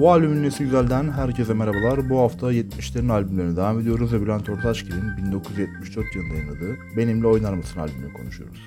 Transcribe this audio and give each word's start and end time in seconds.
Bu 0.00 0.10
albümün 0.10 0.42
nesi 0.42 0.64
güzelden 0.64 1.12
herkese 1.12 1.54
merhabalar. 1.54 2.10
Bu 2.10 2.18
hafta 2.18 2.52
70'lerin 2.52 3.12
albümlerine 3.12 3.56
devam 3.56 3.80
ediyoruz 3.80 4.12
ve 4.12 4.22
Bülent 4.22 4.48
Ortaçgil'in 4.48 5.16
1974 5.16 6.16
yılında 6.16 6.34
yayınladığı 6.34 6.76
Benimle 6.96 7.26
Oynar 7.26 7.54
Mısın 7.54 7.80
albümünü 7.80 8.12
konuşuyoruz. 8.12 8.60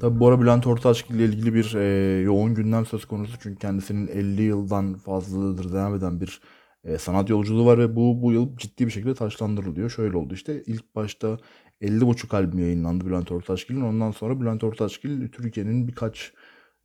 Tabi 0.00 0.20
bu 0.20 0.28
ara 0.28 0.40
Bülent 0.40 0.66
Ortaçgil 0.66 1.14
ile 1.14 1.24
ilgili 1.24 1.54
bir 1.54 1.74
e, 1.74 2.20
yoğun 2.20 2.54
gündem 2.54 2.86
söz 2.86 3.04
konusu 3.04 3.38
çünkü 3.42 3.58
kendisinin 3.58 4.08
50 4.08 4.42
yıldan 4.42 4.94
fazladır 4.94 5.72
devam 5.72 5.94
eden 5.94 6.20
bir 6.20 6.40
e, 6.84 6.98
sanat 6.98 7.30
yolculuğu 7.30 7.66
var 7.66 7.78
ve 7.78 7.96
bu 7.96 8.22
bu 8.22 8.32
yıl 8.32 8.56
ciddi 8.56 8.86
bir 8.86 8.92
şekilde 8.92 9.14
taşlandırılıyor. 9.14 9.90
Şöyle 9.90 10.16
oldu 10.16 10.34
işte 10.34 10.62
ilk 10.66 10.94
başta 10.94 11.38
50.5 11.82 12.36
albüm 12.36 12.58
yayınlandı 12.58 13.06
Bülent 13.06 13.32
Ortaçgil'in. 13.32 13.80
Ondan 13.80 14.10
sonra 14.10 14.40
Bülent 14.40 14.64
Ortaçgil 14.64 15.28
Türkiye'nin 15.28 15.88
birkaç 15.88 16.32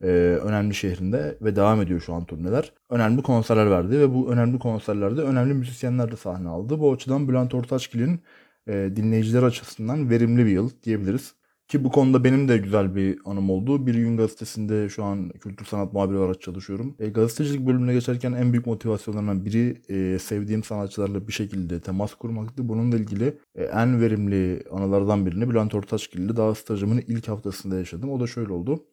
e, 0.05 0.09
önemli 0.43 0.75
şehrinde 0.75 1.37
ve 1.41 1.55
devam 1.55 1.81
ediyor 1.81 2.01
şu 2.01 2.13
an 2.13 2.25
turneler. 2.25 2.73
Önemli 2.89 3.21
konserler 3.21 3.71
verdi 3.71 3.99
ve 3.99 4.13
bu 4.13 4.31
önemli 4.31 4.59
konserlerde 4.59 5.21
önemli 5.21 5.53
müzisyenler 5.53 6.11
de 6.11 6.15
sahne 6.15 6.49
aldı. 6.49 6.79
Bu 6.79 6.93
açıdan 6.93 7.27
Bülent 7.27 7.53
Ortaçgil'in 7.53 8.19
e, 8.67 8.89
dinleyiciler 8.95 9.43
açısından 9.43 10.09
verimli 10.09 10.45
bir 10.45 10.51
yıl 10.51 10.69
diyebiliriz. 10.83 11.33
Ki 11.67 11.83
bu 11.83 11.91
konuda 11.91 12.23
benim 12.23 12.47
de 12.47 12.57
güzel 12.57 12.95
bir 12.95 13.19
anım 13.25 13.49
oldu. 13.49 13.87
Bir 13.87 13.95
gün 13.95 14.17
gazetesinde 14.17 14.89
şu 14.89 15.03
an 15.03 15.29
kültür 15.29 15.65
sanat 15.65 15.93
muhabiri 15.93 16.17
olarak 16.17 16.41
çalışıyorum. 16.41 16.95
E, 16.99 17.09
gazetecilik 17.09 17.67
bölümüne 17.67 17.93
geçerken 17.93 18.33
en 18.33 18.51
büyük 18.53 18.65
motivasyonlarından 18.67 19.45
biri 19.45 19.81
e, 19.89 20.19
sevdiğim 20.19 20.63
sanatçılarla 20.63 21.27
bir 21.27 21.33
şekilde 21.33 21.79
temas 21.79 22.13
kurmaktı. 22.13 22.69
Bununla 22.69 22.95
ilgili 22.95 23.37
e, 23.55 23.63
en 23.63 24.01
verimli 24.01 24.63
anılardan 24.71 25.25
birini 25.25 25.49
Bülent 25.49 25.75
Ortaçgil 25.75 26.19
ile 26.19 26.35
daha 26.35 26.55
stajımın 26.55 26.97
ilk 27.07 27.27
haftasında 27.27 27.75
yaşadım. 27.77 28.11
O 28.11 28.19
da 28.19 28.27
şöyle 28.27 28.53
oldu 28.53 28.85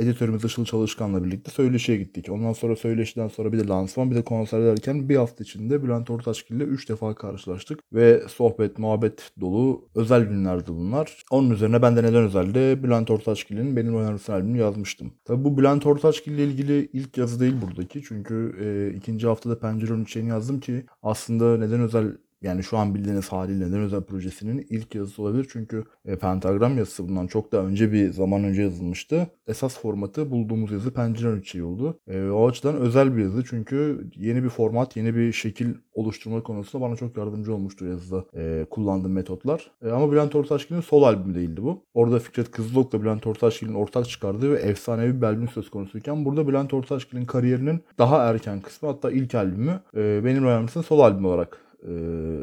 editörümüz 0.00 0.44
Işıl 0.44 0.64
Çalışkan'la 0.64 1.24
birlikte 1.24 1.50
söyleşiye 1.50 1.98
gittik. 1.98 2.26
Ondan 2.30 2.52
sonra 2.52 2.76
söyleşiden 2.76 3.28
sonra 3.28 3.52
bir 3.52 3.58
de 3.58 3.66
lansman 3.66 4.10
bir 4.10 4.16
de 4.16 4.22
konser 4.22 4.62
derken 4.62 5.08
bir 5.08 5.16
hafta 5.16 5.44
içinde 5.44 5.82
Bülent 5.82 6.10
Ortaçgil 6.10 6.56
ile 6.56 6.64
3 6.64 6.88
defa 6.88 7.14
karşılaştık. 7.14 7.80
Ve 7.92 8.22
sohbet, 8.28 8.78
muhabbet 8.78 9.30
dolu 9.40 9.88
özel 9.94 10.24
günlerdi 10.24 10.72
bunlar. 10.72 11.24
Onun 11.30 11.50
üzerine 11.50 11.82
ben 11.82 11.96
de 11.96 12.02
neden 12.02 12.24
özelde 12.24 12.82
Bülent 12.82 13.10
Ortaçgil'in 13.10 13.76
benim 13.76 13.96
oynarısın 13.96 14.32
albümünü 14.32 14.58
yazmıştım. 14.58 15.12
Tabi 15.24 15.44
bu 15.44 15.58
Bülent 15.58 15.86
Ortaçgil 15.86 16.32
ile 16.32 16.44
ilgili 16.44 16.90
ilk 16.92 17.18
yazı 17.18 17.40
değil 17.40 17.54
buradaki. 17.62 18.02
Çünkü 18.02 18.56
e, 18.60 18.96
ikinci 18.96 19.26
haftada 19.26 19.58
Pencere 19.58 19.92
13'eni 19.92 20.26
yazdım 20.26 20.60
ki 20.60 20.86
aslında 21.02 21.58
neden 21.58 21.80
özel 21.80 22.16
yani 22.42 22.62
şu 22.62 22.78
an 22.78 22.94
bildiğiniz 22.94 23.28
haliyle 23.28 23.60
Neden 23.60 23.80
Özel 23.80 24.02
projesinin 24.02 24.66
ilk 24.70 24.94
yazısı 24.94 25.22
olabilir. 25.22 25.48
Çünkü 25.52 25.84
e, 26.04 26.16
pentagram 26.16 26.78
yazısı 26.78 27.08
bundan 27.08 27.26
çok 27.26 27.52
daha 27.52 27.62
önce 27.62 27.92
bir 27.92 28.10
zaman 28.10 28.44
önce 28.44 28.62
yazılmıştı. 28.62 29.26
Esas 29.48 29.78
formatı 29.78 30.30
bulduğumuz 30.30 30.72
yazı 30.72 30.92
Pencere 30.92 31.28
ölçeği 31.28 31.64
oldu. 31.64 31.98
E, 32.08 32.22
o 32.22 32.48
açıdan 32.48 32.76
özel 32.76 33.16
bir 33.16 33.22
yazı 33.22 33.44
çünkü 33.44 34.10
yeni 34.16 34.44
bir 34.44 34.48
format, 34.48 34.96
yeni 34.96 35.16
bir 35.16 35.32
şekil 35.32 35.74
oluşturma 35.94 36.42
konusunda 36.42 36.84
bana 36.84 36.96
çok 36.96 37.16
yardımcı 37.16 37.54
olmuştu 37.54 37.86
yazıda 37.86 38.24
e, 38.34 38.66
kullandığım 38.70 39.12
metotlar. 39.12 39.70
E, 39.82 39.90
ama 39.90 40.12
Bülent 40.12 40.34
Ortaçgil'in 40.34 40.80
sol 40.80 41.02
albümü 41.02 41.34
değildi 41.34 41.62
bu. 41.62 41.84
Orada 41.94 42.18
Fikret 42.18 42.50
Kızılok'la 42.50 43.02
Bülent 43.02 43.26
Ortaçgil'in 43.26 43.74
ortak 43.74 44.08
çıkardığı 44.08 44.52
ve 44.52 44.58
efsanevi 44.58 45.22
bir 45.22 45.26
albüm 45.26 45.48
söz 45.48 45.70
konusuyken 45.70 46.24
burada 46.24 46.48
Bülent 46.48 46.74
Ortaçgil'in 46.74 47.24
kariyerinin 47.24 47.80
daha 47.98 48.24
erken 48.24 48.60
kısmı 48.60 48.88
hatta 48.88 49.10
ilk 49.10 49.34
albümü 49.34 49.80
e, 49.96 50.24
benim 50.24 50.44
önemlisi 50.44 50.82
sol 50.82 51.00
albüm 51.00 51.24
olarak 51.24 51.69
e, 51.82 51.92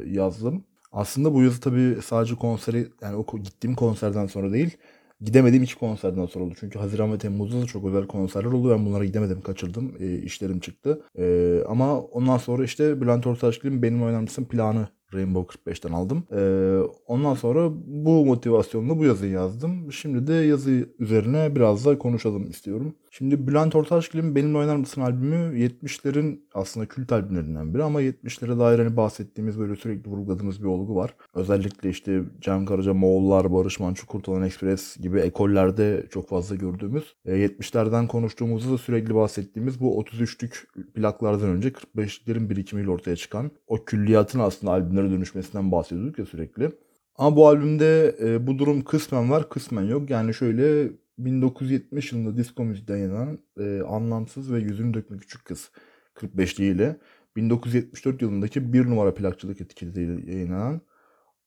yazdım. 0.10 0.64
Aslında 0.92 1.34
bu 1.34 1.44
yazı 1.44 1.62
tabii 1.62 1.98
sadece 2.06 2.36
konseri 2.36 2.88
yani 3.02 3.16
o 3.16 3.40
gittiğim 3.40 3.76
konserden 3.76 4.28
sonra 4.28 4.54
değil 4.54 4.78
gidemediğim 5.22 5.64
iki 5.64 5.76
konserden 5.76 6.26
sonra 6.26 6.46
oldu. 6.46 6.54
Çünkü 6.60 6.80
Haziran 6.80 7.14
ve 7.14 7.18
Temmuz'da 7.18 7.62
da 7.62 7.66
çok 7.66 7.86
özel 7.86 8.08
konserler 8.08 8.52
oldu. 8.52 8.70
Ben 8.70 8.86
bunlara 8.86 9.06
gidemedim, 9.06 9.42
kaçırdım. 9.42 9.96
E, 10.00 10.18
işlerim 10.18 10.60
çıktı. 10.60 11.02
E, 11.18 11.58
ama 11.68 12.02
ondan 12.02 12.38
sonra 12.38 12.64
işte 12.64 13.02
Bülent 13.02 13.28
Ortaçgil'in 13.28 13.82
benim 13.82 14.04
oynamcısın 14.04 14.46
planı 14.46 14.88
Rainbow 15.14 15.72
45'ten 15.72 15.94
aldım. 15.94 16.24
Ee, 16.32 16.80
ondan 17.08 17.34
sonra 17.34 17.70
bu 17.86 18.26
motivasyonla 18.26 18.98
bu 19.00 19.06
yazıyı 19.06 19.32
yazdım. 19.32 19.92
Şimdi 19.92 20.28
de 20.28 20.34
yazı 20.34 20.90
üzerine 21.00 21.56
biraz 21.56 21.86
da 21.86 21.98
konuşalım 21.98 22.50
istiyorum. 22.50 22.96
Şimdi 23.12 23.48
Bülent 23.48 23.76
Ortaçgil'in 23.76 24.36
Benimle 24.36 24.58
Oynar 24.58 24.76
Mısın 24.76 25.02
albümü 25.02 25.60
70'lerin 25.60 26.40
aslında 26.58 26.86
kült 26.86 27.12
albümlerinden 27.12 27.74
biri 27.74 27.84
ama 27.84 28.02
70'lere 28.02 28.60
dair 28.60 28.80
hani 28.80 28.98
bahsettiğimiz 28.98 29.60
böyle 29.60 29.76
sürekli 29.76 30.12
vurguladığımız 30.12 30.62
bir 30.62 30.68
olgu 30.68 30.96
var. 30.96 31.16
Özellikle 31.34 31.90
işte 31.90 32.22
Can 32.42 32.66
Karaca, 32.66 32.94
Moğollar, 32.94 33.54
Barış 33.54 33.80
Manço, 33.80 34.08
Kurtalan 34.08 34.44
Express 34.44 34.98
gibi 34.98 35.20
ekollerde 35.20 36.06
çok 36.10 36.30
fazla 36.30 36.56
gördüğümüz. 36.56 37.16
E, 37.26 37.46
70'lerden 37.46 38.08
konuştuğumuzda 38.08 38.74
da 38.74 38.78
sürekli 38.78 39.16
bahsettiğimiz 39.16 39.80
bu 39.80 40.04
33'lük 40.04 40.54
plaklardan 40.94 41.50
önce 41.50 41.70
45'lerin 41.70 42.50
birikimiyle 42.50 42.90
ortaya 42.90 43.16
çıkan 43.16 43.52
o 43.68 43.86
külliyatın 43.86 44.40
aslında 44.40 44.74
albümlere 44.74 45.12
dönüşmesinden 45.12 45.72
bahsediyorduk 45.72 46.20
ya 46.20 46.26
sürekli. 46.26 46.72
Ama 47.16 47.36
bu 47.36 47.48
albümde 47.48 48.16
e, 48.22 48.48
bu 48.48 48.60
durum 48.60 48.84
kısmen 48.84 49.32
var 49.32 49.50
kısmen 49.50 49.84
yok. 49.84 50.10
Yani 50.10 50.34
şöyle 50.34 50.90
1970 51.18 52.12
yılında 52.12 52.38
disco 52.38 52.64
müzikten 52.64 52.98
yayınlanan 52.98 53.40
e, 53.60 53.82
Anlamsız 53.82 54.54
ve 54.54 54.60
Yüzünü 54.60 54.94
Dökme 54.94 55.18
Küçük 55.18 55.46
Kız 55.46 55.72
45'li 56.18 56.66
ile 56.66 56.98
1974 57.36 58.22
yılındaki 58.22 58.74
bir 58.74 58.86
numara 58.86 59.14
plakçılık 59.14 59.62
etiketiyle 59.62 60.32
yayınlanan 60.32 60.82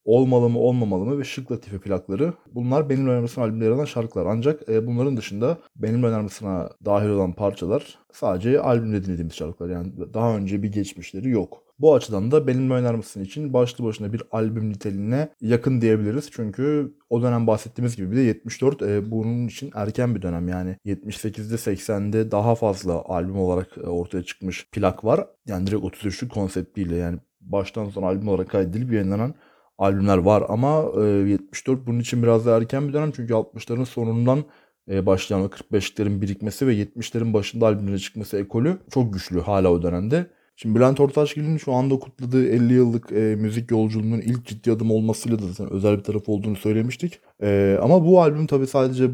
Olmalı 0.04 0.48
mı 0.48 0.58
olmamalı 0.58 1.04
mı 1.04 1.18
ve 1.18 1.24
Şık 1.24 1.52
Latife 1.52 1.78
plakları. 1.78 2.32
Bunlar 2.54 2.88
benim 2.88 3.08
önermesine 3.08 3.44
albümde 3.44 3.64
yer 3.64 3.86
şarkılar. 3.86 4.26
Ancak 4.26 4.68
e, 4.68 4.86
bunların 4.86 5.16
dışında 5.16 5.58
benim 5.76 6.04
önermesine 6.04 6.62
dahil 6.84 7.08
olan 7.08 7.32
parçalar 7.32 7.98
sadece 8.12 8.60
albümde 8.60 9.04
dinlediğimiz 9.04 9.34
şarkılar. 9.34 9.68
Yani 9.68 9.92
daha 10.14 10.36
önce 10.36 10.62
bir 10.62 10.72
geçmişleri 10.72 11.30
yok. 11.30 11.62
Bu 11.78 11.94
açıdan 11.94 12.30
da 12.30 12.46
oynar 12.70 12.94
mısın 12.94 13.24
için 13.24 13.52
başlı 13.52 13.84
başına 13.84 14.12
bir 14.12 14.22
albüm 14.32 14.70
niteliğine 14.70 15.28
yakın 15.40 15.80
diyebiliriz. 15.80 16.30
Çünkü 16.32 16.94
o 17.10 17.22
dönem 17.22 17.46
bahsettiğimiz 17.46 17.96
gibi 17.96 18.10
bir 18.10 18.16
de 18.16 18.20
74 18.20 18.82
e, 18.82 19.10
bunun 19.10 19.46
için 19.46 19.70
erken 19.74 20.14
bir 20.14 20.22
dönem. 20.22 20.48
Yani 20.48 20.76
78'de 20.86 21.54
80'de 21.54 22.30
daha 22.30 22.54
fazla 22.54 23.02
albüm 23.04 23.38
olarak 23.38 23.78
e, 23.78 23.80
ortaya 23.80 24.22
çıkmış 24.22 24.68
plak 24.72 25.04
var. 25.04 25.26
Yani 25.46 25.66
direkt 25.66 25.84
33'lük 25.84 26.28
konseptiyle 26.28 26.96
yani 26.96 27.18
baştan 27.40 27.88
sona 27.88 28.06
albüm 28.06 28.28
olarak 28.28 28.50
kaydedilip 28.50 28.92
yayınlanan 28.92 29.34
albümler 29.80 30.18
var 30.18 30.44
ama 30.48 30.84
e, 30.96 31.00
74 31.00 31.86
bunun 31.86 32.00
için 32.00 32.22
biraz 32.22 32.46
daha 32.46 32.56
erken 32.56 32.88
bir 32.88 32.92
dönem 32.92 33.12
çünkü 33.16 33.32
60'ların 33.32 33.86
sonundan 33.86 34.44
e, 34.90 35.06
başlayan 35.06 35.42
45'lerin 35.42 36.20
birikmesi 36.20 36.66
ve 36.66 36.74
70'lerin 36.74 37.32
başında 37.32 37.66
albümlere 37.66 37.98
çıkması 37.98 38.38
ekolü 38.38 38.78
çok 38.94 39.12
güçlü 39.12 39.40
hala 39.40 39.68
o 39.68 39.82
dönemde. 39.82 40.26
Şimdi 40.56 40.74
Bülent 40.74 41.00
Ortaçgil'in 41.00 41.56
şu 41.56 41.72
anda 41.72 41.98
kutladığı 41.98 42.48
50 42.48 42.72
yıllık 42.72 43.12
e, 43.12 43.36
müzik 43.36 43.70
yolculuğunun 43.70 44.20
ilk 44.20 44.46
ciddi 44.46 44.72
adım 44.72 44.90
olmasıyla 44.90 45.38
da 45.38 45.42
zaten 45.42 45.72
özel 45.72 45.98
bir 45.98 46.02
taraf 46.02 46.28
olduğunu 46.28 46.56
söylemiştik. 46.56 47.20
E, 47.42 47.78
ama 47.82 48.04
bu 48.04 48.22
albüm 48.22 48.46
tabii 48.46 48.66
sadece 48.66 49.10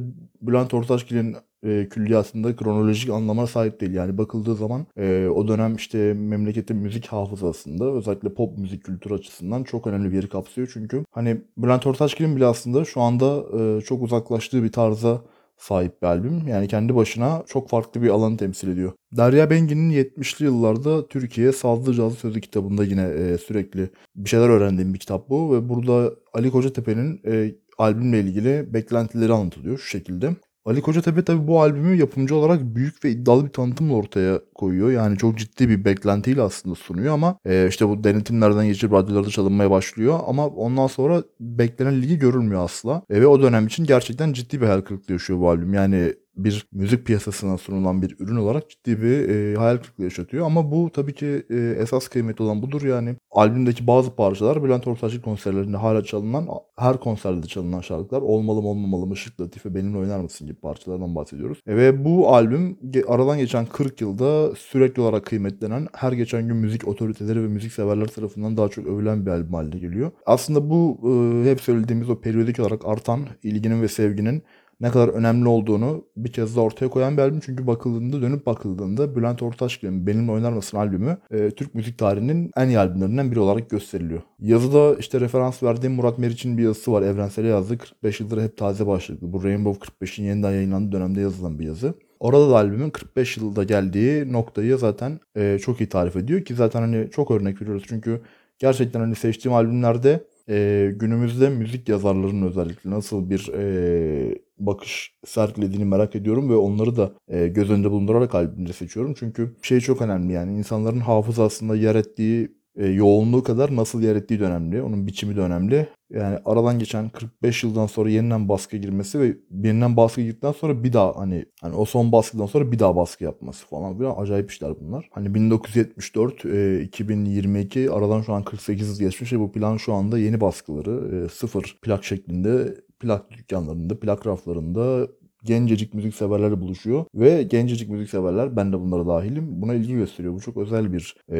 Bülent 0.47 0.75
Ortaçgil'in 0.75 1.37
e, 1.67 1.89
külliyatında 1.89 2.57
kronolojik 2.57 3.11
anlama 3.11 3.47
sahip 3.47 3.81
değil. 3.81 3.95
Yani 3.95 4.19
bakıldığı 4.19 4.55
zaman 4.55 4.87
e, 4.97 5.29
o 5.34 5.49
dönem 5.49 5.77
işte 5.77 6.15
memleketin 6.15 6.77
müzik 6.77 7.07
hafızasında 7.07 7.84
özellikle 7.93 8.34
pop 8.34 8.59
müzik 8.59 8.85
kültürü 8.85 9.15
açısından 9.15 9.65
çok 9.65 9.87
önemli 9.87 10.11
bir 10.11 10.17
yeri 10.17 10.29
kapsıyor. 10.29 10.71
Çünkü 10.73 11.05
hani 11.11 11.41
Bülent 11.59 11.87
Ortaçgil'in 11.87 12.37
bile 12.37 12.47
aslında 12.47 12.85
şu 12.85 13.01
anda 13.01 13.45
e, 13.59 13.81
çok 13.81 14.03
uzaklaştığı 14.03 14.62
bir 14.62 14.73
tarza 14.73 15.23
sahip 15.59 16.03
bir 16.03 16.06
albüm. 16.06 16.49
Yani 16.49 16.69
kendi 16.69 16.97
başına 16.97 17.43
çok 17.47 17.71
farklı 17.71 18.03
bir 18.03 18.09
alanı 18.09 18.37
temsil 18.37 18.69
ediyor. 18.69 18.93
Derya 19.12 19.51
Bengin'in 19.51 19.91
70'li 19.91 20.45
yıllarda 20.45 21.09
Türkiye 21.09 21.53
Sazlı 21.53 21.95
Cazı 21.95 22.17
Sözü 22.17 22.41
kitabında 22.41 22.85
yine 22.85 23.03
e, 23.03 23.39
sürekli 23.39 23.91
bir 24.17 24.29
şeyler 24.29 24.49
öğrendiğim 24.49 24.95
bir 24.95 24.99
kitap 24.99 25.31
bu. 25.31 25.55
Ve 25.55 25.69
burada 25.69 26.12
Ali 26.35 26.51
Kocatepe'nin 26.51 27.21
e, 27.27 27.55
albümle 27.79 28.20
ilgili 28.20 28.75
beklentileri 28.75 29.32
anlatılıyor 29.32 29.79
şu 29.79 29.87
şekilde. 29.87 30.37
Ali 30.67 30.81
Kocatepe 30.81 31.25
tabi 31.25 31.47
bu 31.47 31.61
albümü 31.61 31.97
yapımcı 31.97 32.37
olarak 32.37 32.61
büyük 32.63 33.05
ve 33.05 33.11
iddialı 33.11 33.45
bir 33.45 33.51
tanıtımla 33.51 33.95
ortaya 33.95 34.41
koyuyor. 34.55 34.91
Yani 34.91 35.19
çok 35.19 35.39
ciddi 35.39 35.69
bir 35.69 35.85
beklentiyle 35.85 36.43
aslında 36.43 36.75
sunuyor 36.75 37.15
ama 37.15 37.39
e, 37.45 37.67
işte 37.69 37.89
bu 37.89 38.05
denetimlerden 38.05 38.67
geçip 38.67 38.93
radyolarda 38.93 39.29
çalınmaya 39.29 39.71
başlıyor. 39.71 40.21
Ama 40.27 40.47
ondan 40.47 40.87
sonra 40.87 41.23
beklenen 41.41 41.93
ilgi 41.93 42.19
görülmüyor 42.19 42.65
asla. 42.65 43.03
E, 43.11 43.21
ve 43.21 43.27
o 43.27 43.43
dönem 43.43 43.67
için 43.67 43.85
gerçekten 43.85 44.33
ciddi 44.33 44.61
bir 44.61 44.67
hayal 44.67 44.81
kırıklığı 44.81 45.13
yaşıyor 45.13 45.41
bu 45.41 45.51
albüm. 45.51 45.75
Yani 45.75 46.15
bir 46.37 46.67
müzik 46.73 47.06
piyasasına 47.06 47.59
sunulan 47.59 48.03
bir 48.03 48.17
ürün 48.19 48.37
olarak 48.37 48.71
ciddi 48.71 49.03
bir 49.03 49.29
e, 49.29 49.56
hayal 49.56 49.77
kırıklığı 49.77 50.05
yaşatıyor. 50.05 50.47
Ama 50.47 50.71
bu 50.71 50.91
tabii 50.93 51.15
ki 51.15 51.47
e, 51.50 51.77
esas 51.79 52.09
kıymeti 52.09 52.43
olan 52.43 52.62
budur 52.62 52.83
yani. 52.83 53.17
Albümdeki 53.31 53.87
bazı 53.87 54.17
parçalar 54.17 54.65
Bülent 54.65 54.87
Ortaçgil 54.87 55.21
konserlerinde 55.21 55.77
hala 55.77 56.05
çalınan, 56.05 56.49
her 56.79 57.00
konserde 57.00 57.47
çalınan 57.47 57.81
şarkılar 57.81 58.23
Olmalı 58.23 58.62
mı 58.62 58.69
olmamalı 58.69 59.06
mı 59.06 59.17
Şık 59.17 59.41
Latife 59.41 59.75
benimle 59.75 59.99
oynar 59.99 60.21
mısın 60.21 60.47
gibi 60.47 60.61
parçalardan 60.61 61.15
bahsediyoruz. 61.15 61.59
E, 61.67 61.77
ve 61.77 62.05
bu 62.05 62.35
albüm 62.35 62.79
aradan 63.09 63.39
geçen 63.39 63.67
40 63.67 64.00
yılda 64.00 64.55
sürekli 64.55 65.03
olarak 65.03 65.27
kıymetlenen, 65.27 65.89
her 65.93 66.12
geçen 66.12 66.49
gün 66.49 66.56
müzik 66.56 66.89
otoriteleri 66.89 67.43
ve 67.43 67.49
müzik 67.49 67.73
severler 67.73 68.06
tarafından 68.06 68.56
daha 68.56 68.69
çok 68.69 68.87
övülen 68.87 69.27
bir 69.27 69.31
albüm 69.31 69.55
haline 69.55 69.79
geliyor. 69.79 70.11
Aslında 70.27 70.71
bu 70.71 71.00
e, 71.44 71.50
hep 71.50 71.61
söylediğimiz 71.61 72.11
o 72.11 72.21
periyodik 72.21 72.61
olarak 72.61 72.81
artan 72.85 73.21
ilginin 73.43 73.82
ve 73.82 73.89
sevginin 73.89 74.43
ne 74.81 74.90
kadar 74.90 75.08
önemli 75.08 75.49
olduğunu 75.49 76.05
bir 76.17 76.32
kez 76.32 76.56
daha 76.56 76.64
ortaya 76.64 76.88
koyan 76.88 77.17
bir 77.17 77.23
albüm. 77.23 77.40
Çünkü 77.40 77.67
bakıldığında 77.67 78.23
dönüp 78.23 78.46
bakıldığında 78.46 79.17
Bülent 79.17 79.43
Ortaçgil'in 79.43 80.06
Benimle 80.06 80.32
Oynar 80.32 80.52
Mısın 80.52 80.76
albümü 80.76 81.19
e, 81.31 81.50
Türk 81.50 81.75
müzik 81.75 81.99
tarihinin 81.99 82.50
en 82.56 82.69
iyi 82.69 82.78
albümlerinden 82.78 83.31
biri 83.31 83.40
olarak 83.40 83.70
gösteriliyor. 83.70 84.23
Yazıda 84.40 84.96
işte 84.99 85.20
referans 85.20 85.62
verdiğim 85.62 85.94
Murat 85.94 86.19
Meriç'in 86.19 86.58
bir 86.58 86.62
yazısı 86.62 86.93
var. 86.93 87.02
Evrensel'e 87.02 87.49
yazdı. 87.49 87.78
45 87.78 88.20
yıldır 88.20 88.43
hep 88.43 88.56
taze 88.56 88.87
başlıklı. 88.87 89.32
Bu 89.32 89.44
Rainbow 89.44 89.87
45'in 89.87 90.25
yeniden 90.25 90.50
yayınlandığı 90.50 90.93
dönemde 90.93 91.20
yazılan 91.20 91.58
bir 91.58 91.67
yazı. 91.67 91.94
Orada 92.20 92.50
da 92.50 92.56
albümün 92.56 92.90
45 92.90 93.37
yılda 93.37 93.64
geldiği 93.64 94.32
noktayı 94.32 94.79
zaten 94.79 95.20
e, 95.37 95.58
çok 95.62 95.81
iyi 95.81 95.88
tarif 95.88 96.17
ediyor 96.17 96.44
ki 96.44 96.55
zaten 96.55 96.81
hani 96.81 97.11
çok 97.11 97.31
örnek 97.31 97.62
veriyoruz 97.62 97.84
çünkü 97.88 98.20
gerçekten 98.58 99.00
hani 99.00 99.14
seçtiğim 99.14 99.55
albümlerde 99.55 100.25
e, 100.49 100.90
günümüzde 100.96 101.49
müzik 101.49 101.88
yazarlarının 101.88 102.49
özellikle 102.49 102.90
nasıl 102.90 103.31
bir 103.31 103.52
e, 103.55 104.38
bakış 104.58 105.14
sergilediğini 105.26 105.85
merak 105.85 106.17
ediyorum 106.17 106.50
ve 106.50 106.56
onları 106.56 106.97
da 106.97 107.12
e, 107.29 107.49
göz 107.49 107.70
önünde 107.70 107.91
bulundurarak 107.91 108.35
albümleri 108.35 108.73
seçiyorum. 108.73 109.14
Çünkü 109.19 109.56
şey 109.62 109.81
çok 109.81 110.03
önemli 110.03 110.32
yani 110.32 110.58
insanların 110.58 111.00
hafızasında 111.00 111.76
yer 111.76 111.94
ettiği 111.94 112.56
e, 112.76 112.87
yoğunluğu 112.87 113.43
kadar 113.43 113.76
nasıl 113.76 114.03
yer 114.03 114.17
ettiği 114.17 114.41
de 114.41 114.44
önemli. 114.44 114.82
Onun 114.82 115.06
biçimi 115.06 115.37
de 115.37 115.41
önemli. 115.41 115.88
Yani 116.11 116.38
aradan 116.44 116.79
geçen 116.79 117.08
45 117.08 117.64
yıldan 117.64 117.87
sonra 117.87 118.11
yeniden 118.11 118.49
baskı 118.49 118.76
girmesi 118.76 119.20
ve 119.20 119.37
yeniden 119.50 119.97
baskı 119.97 120.20
girdikten 120.20 120.53
sonra 120.53 120.85
bir 120.85 120.93
daha 120.93 121.17
hani 121.17 121.44
hani 121.61 121.75
o 121.75 121.85
son 121.85 122.12
baskıdan 122.12 122.47
sonra 122.47 122.73
bir 122.73 122.79
daha 122.79 122.97
baskı 122.97 123.25
yapması 123.25 123.67
falan 123.67 123.99
filan 123.99 124.14
acayip 124.19 124.50
işler 124.50 124.81
bunlar. 124.81 125.08
Hani 125.12 125.35
1974 125.35 126.44
e, 126.44 126.82
2022 126.82 127.91
aradan 127.91 128.23
şu 128.23 128.32
an 128.32 128.43
48 128.43 128.88
yıl 128.88 129.06
geçmiş 129.06 129.32
ve 129.32 129.41
bu 129.41 129.53
plan 129.53 129.76
şu 129.76 129.94
anda 129.94 130.19
yeni 130.19 130.41
baskıları 130.41 131.25
e, 131.25 131.29
sıfır 131.29 131.79
plak 131.82 132.05
şeklinde 132.05 132.75
plak 133.00 133.31
dükkanlarında, 133.31 134.00
plak 134.00 134.26
raflarında 134.26 135.08
gencecik 135.44 135.94
müzikseverler 135.94 136.60
buluşuyor 136.60 137.04
ve 137.14 137.43
gencecik 137.43 137.88
müzikseverler 137.88 138.56
ben 138.56 138.72
de 138.72 138.81
bunlara 138.81 139.06
dahilim 139.06 139.62
buna 139.62 139.75
ilgi 139.75 139.94
gösteriyor. 139.94 140.34
Bu 140.34 140.40
çok 140.40 140.56
özel 140.56 140.93
bir 140.93 141.16
e, 141.32 141.38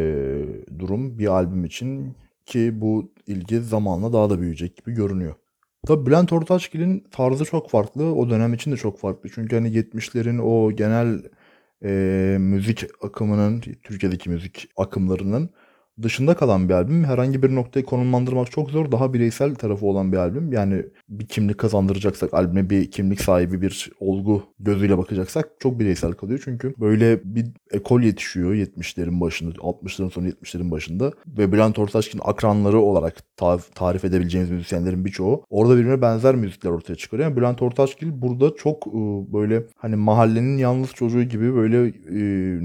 durum 0.79 1.19
bir 1.19 1.27
albüm 1.27 1.65
için 1.65 2.17
ki 2.47 2.81
bu 2.81 3.13
ilgi 3.27 3.61
zamanla 3.61 4.13
daha 4.13 4.31
da 4.31 4.41
büyüyecek 4.41 4.77
gibi 4.77 4.95
görünüyor. 4.95 5.35
Tabi 5.87 6.07
Bülent 6.07 6.33
Ortaçgil'in 6.33 7.05
tarzı 7.11 7.45
çok 7.45 7.71
farklı. 7.71 8.15
O 8.15 8.31
dönem 8.31 8.55
için 8.55 8.73
de 8.73 8.77
çok 8.77 8.99
farklı. 8.99 9.31
Çünkü 9.35 9.57
hani 9.57 9.69
70'lerin 9.69 10.41
o 10.41 10.73
genel 10.73 11.23
e, 11.85 12.37
müzik 12.41 12.85
akımının, 13.03 13.61
Türkiye'deki 13.61 14.31
müzik 14.31 14.69
akımlarının 14.77 15.51
dışında 16.03 16.35
kalan 16.37 16.69
bir 16.69 16.75
albüm. 16.75 17.05
Herhangi 17.05 17.43
bir 17.43 17.55
noktayı 17.55 17.85
konumlandırmak 17.85 18.51
çok 18.51 18.71
zor. 18.71 18.93
Daha 18.93 19.15
bireysel 19.15 19.55
tarafı 19.55 19.87
olan 19.87 20.13
bir 20.13 20.17
albüm. 20.17 20.53
Yani 20.53 20.85
bir 21.09 21.27
kimlik 21.27 21.59
kazandıracaksak 21.59 22.35
albüme 22.35 22.71
bir 22.71 22.91
kimlik 22.91 23.21
sahibi 23.21 23.63
bir 23.63 23.91
olgu 24.01 24.43
gözüyle 24.61 24.99
bakacaksak 24.99 25.49
çok 25.61 25.79
bireysel 25.79 26.13
kalıyor. 26.13 26.41
Çünkü 26.45 26.75
böyle 26.81 27.21
bir 27.25 27.47
ekol 27.71 28.01
yetişiyor 28.01 28.55
70'lerin 28.55 29.21
başında, 29.21 29.55
60'ların 29.55 30.11
sonu 30.11 30.29
70'lerin 30.29 30.71
başında. 30.71 31.13
Ve 31.27 31.53
Bülent 31.53 31.79
Ortaçgil'in 31.79 32.23
akranları 32.25 32.81
olarak 32.81 33.37
tarif 33.75 34.05
edebileceğimiz 34.05 34.51
müzisyenlerin 34.51 35.05
birçoğu 35.05 35.45
orada 35.51 35.77
birbirine 35.77 36.03
benzer 36.03 36.35
müzikler 36.35 36.71
ortaya 36.71 36.95
çıkarıyor. 36.95 37.29
Yani 37.29 37.37
Bülent 37.37 37.63
Ortaçgil 37.63 38.23
burada 38.23 38.55
çok 38.57 38.87
ıı, 38.87 39.33
böyle 39.33 39.63
hani 39.77 39.97
mahallenin 39.97 40.59
yalnız 40.59 40.91
çocuğu 40.93 41.23
gibi 41.23 41.55
böyle 41.55 41.87
e, 41.89 42.21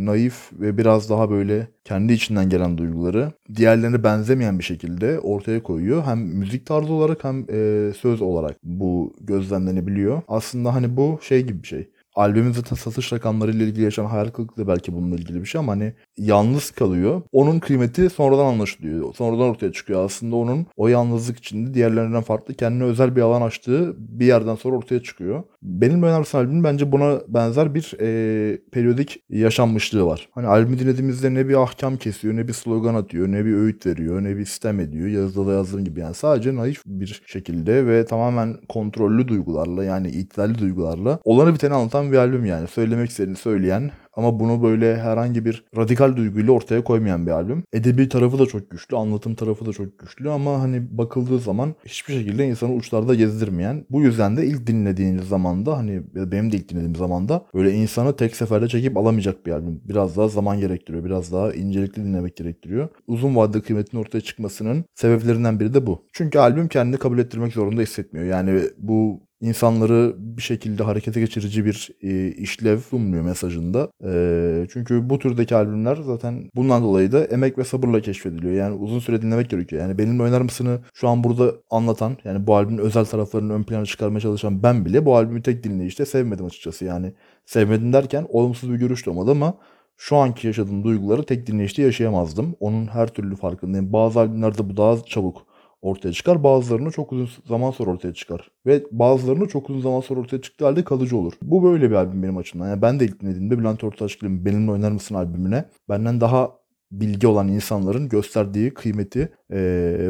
naif 0.06 0.51
ve 0.54 0.77
biraz 0.77 1.10
daha 1.10 1.30
böyle 1.30 1.68
kendi 1.84 2.13
içinden 2.13 2.50
gelen 2.50 2.77
duyguları 2.77 3.20
diğerlerine 3.56 4.03
benzemeyen 4.03 4.59
bir 4.59 4.63
şekilde 4.63 5.19
ortaya 5.19 5.63
koyuyor. 5.63 6.03
Hem 6.03 6.19
müzik 6.19 6.65
tarzı 6.65 6.94
olarak 6.94 7.23
hem 7.23 7.45
e, 7.50 7.91
söz 7.94 8.21
olarak 8.21 8.57
bu 8.63 9.13
gözlemlenebiliyor. 9.21 10.21
Aslında 10.27 10.75
hani 10.75 10.97
bu 10.97 11.19
şey 11.21 11.41
gibi 11.41 11.63
bir 11.63 11.68
şey 11.68 11.89
albümün 12.16 12.52
zaten 12.52 12.75
satış 12.75 13.13
rakamlarıyla 13.13 13.66
ilgili 13.66 13.84
yaşanan 13.84 14.10
hayal 14.10 14.28
kırıklığı 14.28 14.68
belki 14.68 14.94
bununla 14.94 15.16
ilgili 15.16 15.42
bir 15.42 15.46
şey 15.46 15.60
ama 15.60 15.72
hani 15.72 15.94
yalnız 16.18 16.72
kalıyor. 16.72 17.22
Onun 17.31 17.60
kıymeti 17.60 18.10
sonradan 18.10 18.46
anlaşılıyor. 18.46 19.13
Sonradan 19.13 19.50
ortaya 19.50 19.72
çıkıyor. 19.72 20.06
Aslında 20.06 20.36
onun 20.36 20.66
o 20.78 20.88
yalnızlık 20.88 21.38
içinde 21.38 21.74
diğerlerinden 21.74 22.22
farklı 22.22 22.54
kendine 22.54 22.84
özel 22.84 23.16
bir 23.16 23.22
alan 23.22 23.42
açtığı 23.42 23.96
bir 23.98 24.25
yerden 24.25 24.56
sonra 24.56 24.75
ortaya 24.75 25.04
çıkıyor. 25.04 25.44
Benim 25.62 26.04
önerisi 26.04 26.38
albümün 26.38 26.63
bence 26.63 26.92
buna 26.92 27.19
benzer 27.28 27.75
bir 27.75 27.94
e, 28.00 28.58
periyodik 28.72 29.24
yaşanmışlığı 29.30 30.06
var. 30.06 30.30
Hani 30.31 30.48
albümü 30.48 30.80
dinlediğimizde 30.80 31.34
ne 31.34 31.50
bir 31.50 31.63
ahkam 31.63 31.98
kesiyor, 31.98 32.36
ne 32.36 32.48
bir 32.48 32.54
slogan 32.54 32.96
atıyor, 32.96 33.28
ne 33.28 33.46
bir 33.46 33.54
öğüt 33.54 33.86
veriyor, 33.86 34.24
ne 34.24 34.38
bir 34.38 34.46
sistem 34.46 34.80
ediyor. 34.80 35.08
Yazıda 35.08 35.48
da 35.48 35.54
yazdığım 35.54 35.86
gibi 35.86 36.00
yani 36.00 36.13
sadece 36.13 36.56
naif 36.56 36.81
bir 36.86 37.22
şekilde 37.25 37.88
ve 37.88 38.06
tamamen 38.06 38.58
kontrollü 38.69 39.28
duygularla 39.28 39.84
yani 39.84 40.10
itidalli 40.10 40.60
duygularla 40.60 41.19
olanı 41.24 41.54
biteni 41.54 41.74
anlatan 41.74 42.00
bir 42.12 42.18
albüm 42.18 42.45
yani. 42.45 42.68
Söylemek 42.68 43.09
istediğini 43.09 43.38
söyleyen 43.38 43.92
ama 44.13 44.39
bunu 44.39 44.63
böyle 44.63 44.98
herhangi 44.98 45.45
bir 45.45 45.65
radikal 45.77 46.15
duyguyla 46.15 46.51
ortaya 46.53 46.83
koymayan 46.83 47.25
bir 47.25 47.31
albüm. 47.31 47.63
Edebi 47.74 48.09
tarafı 48.09 48.39
da 48.39 48.45
çok 48.45 48.71
güçlü, 48.71 48.98
anlatım 48.98 49.36
tarafı 49.36 49.65
da 49.65 49.74
çok 49.74 50.00
güçlü 50.00 50.30
ama 50.30 50.62
hani 50.62 50.98
bakıldığı 50.98 51.39
zaman 51.39 51.75
hiçbir 51.86 52.13
şekilde 52.13 52.48
insanı 52.48 52.74
uçlarda 52.74 53.15
gezdirmeyen. 53.15 53.86
Bu 53.89 54.01
yüzden 54.01 54.38
de 54.38 54.45
ilk 54.45 54.68
dinlediğiniz 54.68 55.27
zamanda 55.27 55.77
hani 55.77 56.01
benim 56.15 56.51
de 56.51 56.57
ilk 56.57 56.69
dinlediğim 56.69 56.95
zamanda 56.95 57.45
böyle 57.53 57.74
insanı 57.74 58.15
tek 58.15 58.36
seferde 58.36 58.68
çekip 58.68 58.98
alamayacak 58.98 59.45
bir 59.45 59.51
albüm. 59.51 59.81
Biraz 59.86 60.18
daha 60.18 60.27
zaman 60.27 60.59
gerektiriyor, 60.59 61.06
biraz 61.06 61.33
daha 61.33 61.53
incelikli 61.53 62.06
dinlemek 62.06 62.38
gerektiriyor. 62.38 62.89
Uzun 63.07 63.36
vadede 63.36 63.62
kıymetin 63.62 63.98
ortaya 63.98 64.21
çıkmasının 64.21 64.86
sebeplerinden 64.95 65.59
biri 65.59 65.74
de 65.74 65.88
bu. 65.88 66.06
Çünkü 66.13 66.39
albüm 66.39 66.68
kendini 66.68 66.98
kabul 66.98 67.19
ettirmek 67.19 67.53
zorunda 67.53 67.81
hissetmiyor. 67.81 68.25
Yani 68.25 68.62
bu 68.77 69.21
insanları 69.41 70.15
bir 70.17 70.41
şekilde 70.41 70.83
harekete 70.83 71.19
geçirici 71.19 71.65
bir 71.65 71.89
e, 72.01 72.27
işlev 72.27 72.79
sunmuyor 72.79 73.23
mesajında. 73.23 73.89
E, 74.05 74.67
çünkü 74.73 75.09
bu 75.09 75.19
türdeki 75.19 75.55
albümler 75.55 75.95
zaten 75.95 76.49
bundan 76.55 76.83
dolayı 76.83 77.11
da 77.11 77.25
emek 77.25 77.57
ve 77.57 77.63
sabırla 77.63 78.01
keşfediliyor. 78.01 78.53
Yani 78.53 78.75
uzun 78.75 78.99
süre 78.99 79.21
dinlemek 79.21 79.49
gerekiyor. 79.49 79.81
Yani 79.81 79.97
benimle 79.97 80.23
oynar 80.23 80.41
mısını 80.41 80.79
şu 80.93 81.09
an 81.09 81.23
burada 81.23 81.53
anlatan 81.69 82.17
yani 82.23 82.47
bu 82.47 82.55
albümün 82.55 82.77
özel 82.77 83.05
taraflarını 83.05 83.53
ön 83.53 83.63
plana 83.63 83.85
çıkarmaya 83.85 84.19
çalışan 84.19 84.63
ben 84.63 84.85
bile 84.85 85.05
bu 85.05 85.15
albümü 85.15 85.41
tek 85.41 85.63
dinleyişte 85.63 86.05
sevmedim 86.05 86.45
açıkçası. 86.45 86.85
Yani 86.85 87.13
sevmedim 87.45 87.93
derken 87.93 88.25
olumsuz 88.29 88.71
bir 88.71 88.77
görüş 88.77 89.07
olmadı 89.07 89.31
ama 89.31 89.57
şu 89.97 90.17
anki 90.17 90.47
yaşadığım 90.47 90.83
duyguları 90.83 91.23
tek 91.23 91.47
dinleyişte 91.47 91.81
yaşayamazdım. 91.81 92.55
Onun 92.59 92.88
her 92.88 93.07
türlü 93.07 93.35
farkındayım. 93.35 93.93
Bazı 93.93 94.19
albümlerde 94.19 94.69
bu 94.69 94.77
daha 94.77 95.03
çabuk 95.05 95.50
ortaya 95.81 96.13
çıkar. 96.13 96.44
Bazılarını 96.44 96.92
çok 96.92 97.12
uzun 97.12 97.30
zaman 97.48 97.72
sonra 97.72 97.92
ortaya 97.92 98.13
çıkar. 98.13 98.51
Ve 98.66 98.83
bazılarını 98.92 99.48
çok 99.48 99.69
uzun 99.69 99.81
zaman 99.81 100.01
sonra 100.01 100.20
ortaya 100.20 100.41
çıktığı 100.41 100.65
halde 100.65 100.84
kalıcı 100.84 101.17
olur. 101.17 101.34
Bu 101.41 101.63
böyle 101.63 101.89
bir 101.89 101.96
albüm 101.96 102.24
benim 102.24 102.38
açımdan. 102.38 102.70
Yani 102.70 102.82
ben 102.82 103.00
de 103.00 103.05
ilk 103.05 103.20
dinlediğimde 103.20 103.60
Bülent 103.60 103.84
Ortaçgil'in 103.84 104.46
Benimle 104.46 104.72
Oynar 104.72 104.91
Mısın 104.91 105.15
albümüne 105.15 105.65
benden 105.89 106.22
daha 106.22 106.62
bilgi 106.91 107.27
olan 107.27 107.48
insanların 107.48 108.10
gösterdiği 108.10 108.74
kıymeti, 108.74 109.34
e, 109.51 109.60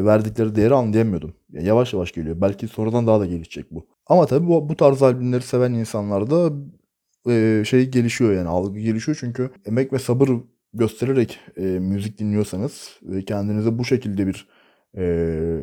verdikleri 0.04 0.54
değeri 0.54 0.74
anlayamıyordum. 0.74 1.34
Yani 1.52 1.66
yavaş 1.66 1.92
yavaş 1.92 2.12
geliyor. 2.12 2.40
Belki 2.40 2.68
sonradan 2.68 3.06
daha 3.06 3.20
da 3.20 3.26
gelişecek 3.26 3.66
bu. 3.70 3.86
Ama 4.06 4.26
tabii 4.26 4.46
bu, 4.46 4.68
bu 4.68 4.76
tarz 4.76 5.02
albümleri 5.02 5.42
seven 5.42 5.72
insanlarda 5.72 6.52
e, 7.28 7.62
şey 7.66 7.90
gelişiyor 7.90 8.32
yani 8.32 8.48
algı 8.48 8.78
gelişiyor 8.78 9.16
çünkü 9.20 9.50
emek 9.66 9.92
ve 9.92 9.98
sabır 9.98 10.30
göstererek 10.74 11.38
e, 11.56 11.62
müzik 11.62 12.18
dinliyorsanız 12.18 12.98
ve 13.02 13.24
kendinize 13.24 13.78
bu 13.78 13.84
şekilde 13.84 14.26
bir 14.26 14.48
e, 14.98 15.02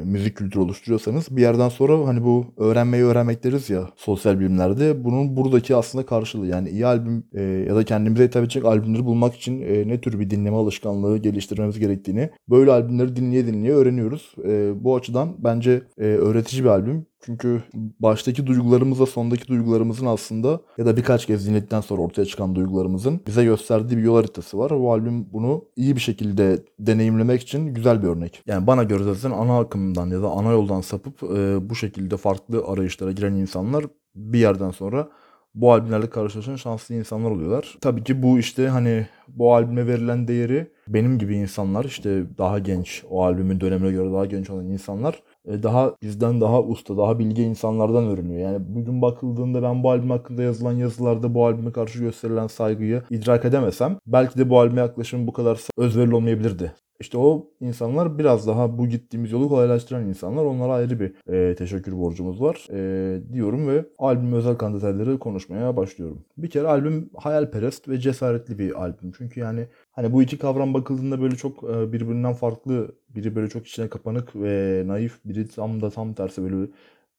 müzik 0.06 0.36
kültürü 0.38 0.64
oluşturuyorsanız 0.64 1.28
bir 1.38 1.42
yerden 1.42 1.70
sonra 1.70 2.08
hani 2.08 2.24
bu 2.24 2.46
öğrenmeyi 2.58 3.04
öğrenmek 3.04 3.44
deriz 3.44 3.70
ya 3.70 3.90
sosyal 3.96 4.40
bilimlerde 4.40 5.04
bunun 5.04 5.36
buradaki 5.38 5.76
aslında 5.76 6.06
karşılığı 6.06 6.48
yani 6.48 6.70
iyi 6.70 6.86
albüm 6.86 7.24
e, 7.34 7.42
ya 7.42 7.76
da 7.76 7.84
kendimize 7.84 8.24
hitap 8.24 8.44
edecek 8.44 8.66
albümleri 8.66 9.06
bulmak 9.06 9.36
için 9.36 9.62
e, 9.62 9.88
ne 9.88 10.02
tür 10.02 10.20
bir 10.20 10.30
dinleme 10.30 10.58
alışkanlığı 10.58 11.18
geliştirmemiz 11.18 11.80
gerektiğini 11.80 12.30
böyle 12.50 12.72
albümleri 12.72 13.16
dinleye 13.16 13.48
dinleye 13.48 13.74
öğreniyoruz. 13.74 14.36
E, 14.48 14.84
bu 14.84 14.96
açıdan 14.96 15.36
bence 15.38 15.82
e, 15.98 16.04
öğretici 16.04 16.64
bir 16.64 16.70
albüm. 16.70 17.06
Çünkü 17.22 17.64
baştaki 18.00 18.48
duygularımızla 18.48 19.06
sondaki 19.06 19.48
duygularımızın 19.48 20.06
aslında 20.06 20.60
ya 20.78 20.86
da 20.86 20.98
birkaç 20.98 21.26
kez 21.26 21.48
dinledikten 21.48 21.82
sonra 21.82 22.02
ortaya 22.02 22.26
çıkan 22.26 22.56
duygularımızın 22.56 23.22
bize 23.28 23.44
gösterdiği 23.44 23.98
bir 23.98 24.04
yol 24.04 24.16
haritası 24.16 24.58
var. 24.58 24.72
Bu 24.80 24.94
albüm 24.94 25.34
bunu 25.34 25.66
iyi 25.76 25.96
bir 25.96 26.02
şekilde 26.02 26.64
deneyimlemek 26.80 27.42
için 27.42 27.74
güzel 27.74 28.04
bir 28.04 28.08
örnek. 28.08 28.44
Yani 28.48 28.68
bana 28.68 28.84
göre 28.84 29.04
zaten 29.04 29.32
ana 29.38 29.60
akımdan 29.60 30.10
ya 30.10 30.22
da 30.22 30.30
ana 30.30 30.52
yoldan 30.52 30.82
sapıp 30.82 31.24
e, 31.24 31.70
bu 31.70 31.76
şekilde 31.76 32.18
farklı 32.18 32.64
arayışlara 32.68 33.12
giren 33.12 33.34
insanlar 33.34 33.86
bir 34.16 34.40
yerden 34.40 34.72
sonra 34.72 35.10
bu 35.56 35.72
albümlerle 35.72 36.10
karşılaşan 36.10 36.56
şanslı 36.56 36.96
insanlar 36.96 37.32
oluyorlar. 37.32 37.78
Tabii 37.82 38.04
ki 38.04 38.24
bu 38.24 38.40
işte 38.40 38.68
hani 38.68 39.08
bu 39.28 39.56
albüme 39.56 39.88
verilen 39.88 40.28
değeri 40.28 40.72
benim 40.88 41.20
gibi 41.20 41.36
insanlar 41.36 41.86
işte 41.86 42.24
daha 42.38 42.60
genç 42.60 43.04
o 43.10 43.24
albümün 43.24 43.60
dönemine 43.60 43.92
göre 43.92 44.14
daha 44.14 44.26
genç 44.26 44.50
olan 44.50 44.66
insanlar 44.66 45.24
daha 45.48 45.96
bizden 46.02 46.42
daha 46.42 46.64
usta, 46.64 46.98
daha 46.98 47.20
bilgi 47.20 47.44
insanlardan 47.44 48.08
öğreniyor. 48.08 48.40
Yani 48.40 48.66
bugün 48.76 49.02
bakıldığında 49.02 49.64
ben 49.64 49.84
bu 49.84 49.92
albüm 49.92 50.10
hakkında 50.10 50.44
yazılan 50.44 50.74
yazılarda 50.74 51.34
bu 51.34 51.46
albüme 51.46 51.72
karşı 51.72 52.00
gösterilen 52.00 52.48
saygıyı 52.48 53.04
idrak 53.10 53.46
edemesem 53.46 53.98
belki 54.08 54.40
de 54.40 54.50
bu 54.50 54.60
albüme 54.60 54.82
yaklaşımım 54.82 55.28
bu 55.28 55.34
kadar 55.34 55.60
özverili 55.78 56.16
olmayabilirdi. 56.16 56.74
İşte 57.00 57.18
o 57.18 57.48
insanlar 57.62 58.20
biraz 58.20 58.48
daha 58.48 58.78
bu 58.78 58.88
gittiğimiz 58.88 59.32
yolu 59.32 59.50
kolaylaştıran 59.50 60.08
insanlar. 60.08 60.46
Onlara 60.46 60.74
ayrı 60.74 61.00
bir 61.00 61.34
e, 61.34 61.56
teşekkür 61.56 61.98
borcumuz 61.98 62.42
var 62.42 62.68
e, 62.72 63.34
diyorum 63.34 63.68
ve 63.68 63.86
albüm 63.98 64.34
özel 64.34 64.56
kan 64.56 64.74
detayları 64.74 65.20
konuşmaya 65.20 65.78
başlıyorum. 65.78 66.26
Bir 66.38 66.50
kere 66.50 66.68
albüm 66.68 67.10
hayalperest 67.18 67.90
ve 67.90 68.00
cesaretli 68.00 68.60
bir 68.60 68.82
albüm. 68.82 69.12
Çünkü 69.18 69.40
yani 69.40 69.68
hani 69.92 70.14
bu 70.14 70.24
iki 70.24 70.38
kavram 70.38 70.74
bakıldığında 70.74 71.22
böyle 71.22 71.36
çok 71.36 71.64
e, 71.64 71.94
birbirinden 71.94 72.34
farklı, 72.34 72.96
biri 73.10 73.36
böyle 73.36 73.50
çok 73.50 73.68
içine 73.68 73.90
kapanık 73.90 74.36
ve 74.36 74.84
naif, 74.88 75.20
biri 75.26 75.48
tam 75.48 75.82
da 75.82 75.90
tam 75.90 76.14
tersi 76.14 76.44
böyle 76.44 76.72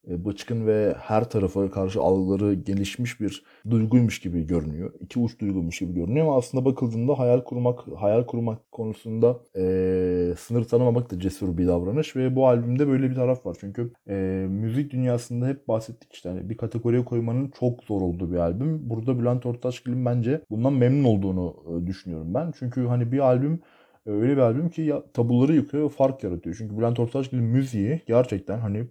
bıçkın 0.07 0.67
ve 0.67 0.95
her 0.97 1.29
tarafa 1.29 1.71
karşı 1.71 2.01
algıları 2.01 2.53
gelişmiş 2.53 3.21
bir 3.21 3.43
duyguymuş 3.69 4.19
gibi 4.19 4.47
görünüyor. 4.47 4.93
İki 4.99 5.19
uç 5.19 5.39
duyguymuş 5.39 5.79
gibi 5.79 5.93
görünüyor 5.93 6.27
ama 6.27 6.37
aslında 6.37 6.65
bakıldığında 6.65 7.19
hayal 7.19 7.43
kurmak 7.43 7.79
hayal 7.95 8.25
kurmak 8.25 8.71
konusunda 8.71 9.39
e, 9.55 10.33
sınır 10.39 10.63
tanımamak 10.63 11.11
da 11.11 11.19
cesur 11.19 11.57
bir 11.57 11.67
davranış 11.67 12.15
ve 12.15 12.35
bu 12.35 12.47
albümde 12.47 12.87
böyle 12.87 13.09
bir 13.09 13.15
taraf 13.15 13.45
var. 13.45 13.57
Çünkü 13.59 13.91
e, 14.09 14.13
müzik 14.49 14.91
dünyasında 14.91 15.47
hep 15.47 15.67
bahsettik 15.67 16.13
işte 16.13 16.29
hani 16.29 16.49
bir 16.49 16.57
kategoriye 16.57 17.05
koymanın 17.05 17.51
çok 17.59 17.83
zor 17.83 18.01
olduğu 18.01 18.31
bir 18.31 18.37
albüm. 18.37 18.89
Burada 18.89 19.19
Bülent 19.19 19.45
Ortaçgil'in 19.45 20.05
bence 20.05 20.41
bundan 20.49 20.73
memnun 20.73 21.03
olduğunu 21.03 21.55
e, 21.67 21.87
düşünüyorum 21.87 22.33
ben. 22.33 22.53
Çünkü 22.59 22.85
hani 22.85 23.11
bir 23.11 23.19
albüm 23.19 23.61
öyle 24.05 24.33
bir 24.33 24.41
albüm 24.41 24.69
ki 24.69 24.81
ya, 24.81 25.03
tabuları 25.13 25.55
yıkıyor 25.55 25.83
ve 25.83 25.89
fark 25.89 26.23
yaratıyor. 26.23 26.55
Çünkü 26.59 26.77
Bülent 26.77 26.99
Ortaçgil'in 26.99 27.43
müziği 27.43 28.01
gerçekten 28.07 28.59
hani 28.59 28.87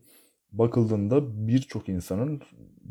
bakıldığında 0.52 1.46
birçok 1.48 1.88
insanın 1.88 2.40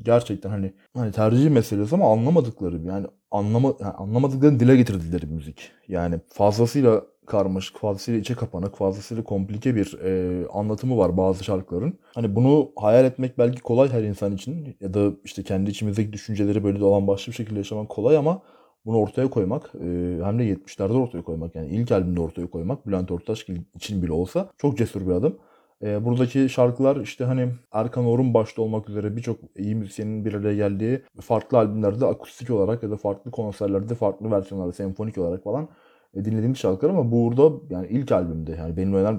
gerçekten 0.04 0.50
hani 0.50 0.74
hani 0.94 1.12
tercih 1.12 1.50
meselesi 1.50 1.96
ama 1.96 2.12
anlamadıkları 2.12 2.82
yani 2.82 3.08
anlama 3.32 3.74
yani 3.80 3.94
anlamadıklarını 3.94 4.60
dile 4.60 4.76
getirdikleri 4.76 5.26
müzik. 5.26 5.72
Yani 5.88 6.20
fazlasıyla 6.28 7.04
karmaşık, 7.26 7.78
fazlasıyla 7.78 8.20
içe 8.20 8.36
kapanık, 8.36 8.76
fazlasıyla 8.76 9.24
komplike 9.24 9.76
bir 9.76 10.00
e, 10.04 10.48
anlatımı 10.48 10.98
var 10.98 11.18
bazı 11.18 11.44
şarkıların. 11.44 12.00
Hani 12.16 12.36
bunu 12.36 12.72
hayal 12.76 13.06
etmek 13.06 13.38
belki 13.38 13.62
kolay 13.62 13.90
her 13.90 14.04
insan 14.04 14.34
için 14.36 14.78
ya 14.82 14.94
da 14.94 15.12
işte 15.24 15.44
kendi 15.44 15.70
içimizdeki 15.72 16.14
düşünceleri 16.14 16.64
böyle 16.64 16.80
dolan 16.80 17.08
başlı 17.08 17.32
bir 17.32 17.36
şekilde 17.36 17.58
yaşamak 17.58 17.90
kolay 17.90 18.18
ama 18.18 18.42
bunu 18.86 18.98
ortaya 18.98 19.30
koymak 19.30 19.72
e, 19.76 20.20
hem 20.24 20.40
de 20.40 20.44
70'lerde 20.44 20.94
ortaya 20.94 21.22
koymak 21.24 21.56
yani 21.56 21.68
ilk 21.70 21.92
albümde 21.92 22.22
ortaya 22.22 22.50
koymak 22.50 22.88
Bülent 22.88 23.12
Ortaç 23.12 23.46
için 23.76 24.02
bile 24.02 24.12
olsa 24.12 24.50
çok 24.58 24.78
cesur 24.78 25.08
bir 25.08 25.12
adım. 25.12 25.38
E, 25.84 26.06
buradaki 26.06 26.50
şarkılar 26.50 26.96
işte 26.96 27.24
hani 27.24 27.50
Erkan 27.72 28.06
Orun 28.06 28.34
başta 28.34 28.62
olmak 28.62 28.90
üzere 28.90 29.16
birçok 29.16 29.40
iyi 29.58 29.76
müzisyenin 29.76 30.26
bir 30.26 30.34
araya 30.34 30.56
geldiği 30.56 31.02
farklı 31.22 31.58
albümlerde 31.58 32.06
akustik 32.06 32.50
olarak 32.50 32.84
ya 32.84 32.92
da 32.92 32.98
farklı 32.98 33.32
konserlerde 33.32 33.96
farklı 33.96 34.32
versiyonlarda 34.32 34.74
senfonik 34.74 35.18
olarak 35.18 35.44
falan 35.44 35.70
e, 36.14 36.26
dinlediğimiz 36.26 36.58
şarkılar 36.58 36.90
ama 36.90 37.12
burada 37.12 37.56
yani 37.70 37.88
ilk 37.88 38.12
albümde 38.12 38.52
yani 38.52 38.78
benim 38.78 38.94
öner 38.94 39.18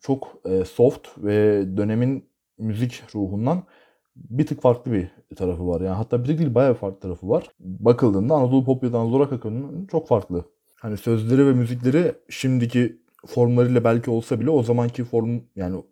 çok 0.00 0.28
e, 0.44 0.64
soft 0.64 1.08
ve 1.18 1.64
dönemin 1.76 2.24
müzik 2.58 3.02
ruhundan 3.14 3.62
bir 4.16 4.46
tık 4.46 4.62
farklı 4.62 4.92
bir 4.92 5.10
tarafı 5.36 5.68
var. 5.68 5.80
Yani 5.80 5.94
hatta 5.94 6.22
bir 6.22 6.28
tık 6.28 6.38
değil 6.38 6.54
bayağı 6.54 6.74
farklı 6.74 7.00
tarafı 7.00 7.28
var. 7.28 7.50
Bakıldığında 7.60 8.34
Anadolu 8.34 8.64
Pop 8.64 8.82
ya 8.82 8.92
da 8.92 8.98
Anadolu 8.98 9.18
Rock 9.18 9.90
çok 9.90 10.08
farklı. 10.08 10.44
Hani 10.80 10.96
sözleri 10.96 11.46
ve 11.46 11.52
müzikleri 11.52 12.14
şimdiki 12.28 13.00
formlarıyla 13.26 13.84
belki 13.84 14.10
olsa 14.10 14.40
bile 14.40 14.50
o 14.50 14.62
zamanki 14.62 15.04
form 15.04 15.40
yani 15.56 15.82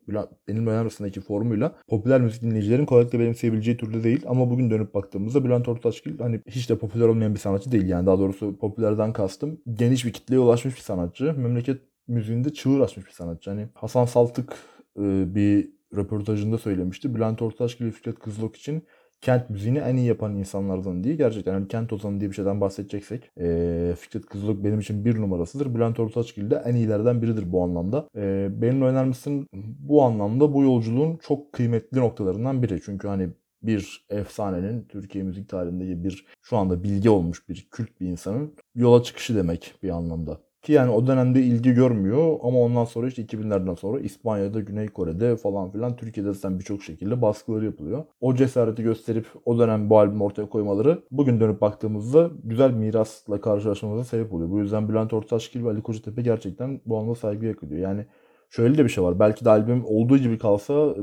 benim 0.49 0.67
dönem 0.67 0.81
arasındaki 0.81 1.21
formuyla 1.21 1.75
popüler 1.89 2.21
müzik 2.21 2.43
dinleyicilerin 2.43 2.87
kolaylıkla 2.87 3.19
benimseyebileceği 3.19 3.77
türde 3.77 4.05
değil. 4.05 4.23
Ama 4.27 4.51
bugün 4.51 4.71
dönüp 4.71 4.95
baktığımızda 4.95 5.45
Bülent 5.45 5.69
Ortaçgil 5.69 6.19
hani 6.19 6.41
hiç 6.47 6.71
de 6.71 6.79
popüler 6.79 7.09
olmayan 7.09 7.35
bir 7.35 7.41
sanatçı 7.41 7.73
değil. 7.73 7.89
Yani 7.89 8.07
daha 8.07 8.19
doğrusu 8.19 8.59
popülerden 8.59 9.13
kastım 9.13 9.61
geniş 9.75 10.05
bir 10.05 10.13
kitleye 10.13 10.41
ulaşmış 10.41 10.77
bir 10.77 10.81
sanatçı. 10.81 11.35
Memleket 11.39 11.81
müziğinde 12.09 12.53
çığır 12.53 12.81
açmış 12.81 13.07
bir 13.07 13.13
sanatçı. 13.13 13.51
Hani 13.51 13.69
Hasan 13.75 14.05
Saltık 14.05 14.57
e, 14.99 15.35
bir 15.35 15.71
röportajında 15.97 16.59
söylemişti. 16.59 17.15
Bülent 17.15 17.43
Ortaçgil 17.43 17.91
Fikret 17.91 18.19
Kızılok 18.19 18.57
için 18.57 18.83
kent 19.21 19.51
müziğini 19.51 19.79
en 19.79 19.97
iyi 19.97 20.07
yapan 20.07 20.37
insanlardan 20.37 21.05
değil. 21.05 21.17
Gerçekten 21.17 21.53
hani 21.53 21.69
kent 21.69 21.93
ozanı 21.93 22.21
diye 22.21 22.31
bir 22.31 22.35
şeyden 22.35 22.61
bahsedeceksek 22.61 23.31
e, 23.41 23.95
Fikret 23.99 24.27
Kızılok 24.27 24.65
benim 24.65 24.81
için 24.81 25.05
bir 25.05 25.21
numarasıdır. 25.21 25.75
Bülent 25.75 26.01
Ortaçgil 26.01 26.51
de 26.51 26.63
en 26.67 26.75
iyilerden 26.75 27.23
biridir 27.23 27.53
bu 27.53 27.63
anlamda. 27.63 28.09
E, 28.17 28.49
benim 28.63 28.83
önermişsin 28.83 29.47
bu 29.79 30.03
anlamda 30.03 30.55
bu 30.55 30.63
yolculuğun 30.63 31.17
çok 31.17 31.53
kıymetli 31.53 32.01
noktalarından 32.01 32.63
biri. 32.63 32.81
Çünkü 32.85 33.09
hani 33.09 33.29
bir 33.63 34.07
efsanenin 34.11 34.85
Türkiye 34.85 35.25
müzik 35.25 35.49
tarihinde 35.49 36.05
bir 36.05 36.27
şu 36.43 36.57
anda 36.57 36.83
bilgi 36.83 37.11
olmuş 37.11 37.49
bir 37.49 37.69
kült 37.71 38.01
bir 38.01 38.07
insanın 38.07 38.55
yola 38.75 39.03
çıkışı 39.03 39.37
demek 39.37 39.75
bir 39.83 39.91
anlamda. 39.91 40.41
Ki 40.63 40.73
yani 40.73 40.91
o 40.91 41.07
dönemde 41.07 41.43
ilgi 41.43 41.73
görmüyor 41.73 42.39
ama 42.43 42.59
ondan 42.61 42.85
sonra 42.85 43.07
işte 43.09 43.23
2000'lerden 43.23 43.75
sonra 43.75 44.01
İspanya'da, 44.01 44.61
Güney 44.61 44.89
Kore'de 44.89 45.37
falan 45.37 45.71
filan 45.71 45.97
Türkiye'de 45.97 46.33
zaten 46.33 46.59
birçok 46.59 46.83
şekilde 46.83 47.23
baskıları 47.23 47.65
yapılıyor. 47.65 48.05
O 48.21 48.35
cesareti 48.35 48.83
gösterip 48.83 49.27
o 49.45 49.59
dönem 49.59 49.91
bu 49.91 49.99
albümü 49.99 50.23
ortaya 50.23 50.49
koymaları 50.49 51.03
bugün 51.11 51.41
dönüp 51.41 51.61
baktığımızda 51.61 52.31
güzel 52.45 52.71
mirasla 52.71 53.41
karşılaşmamıza 53.41 54.05
sebep 54.05 54.33
oluyor. 54.35 54.51
Bu 54.51 54.59
yüzden 54.59 54.89
Bülent 54.89 55.13
Ortaçgil 55.13 55.65
ve 55.65 55.69
Ali 55.69 55.83
Kocatepe 55.83 56.23
gerçekten 56.23 56.81
bu 56.87 56.97
anlamda 56.99 57.15
saygı 57.15 57.47
yakıyor. 57.47 57.73
Yani 57.81 58.07
şöyle 58.51 58.79
de 58.79 58.85
bir 58.85 58.89
şey 58.89 59.05
var. 59.05 59.19
Belki 59.19 59.45
de 59.45 59.51
albüm 59.51 59.85
olduğu 59.87 60.19
gibi 60.19 60.39
kalsa 60.39 60.95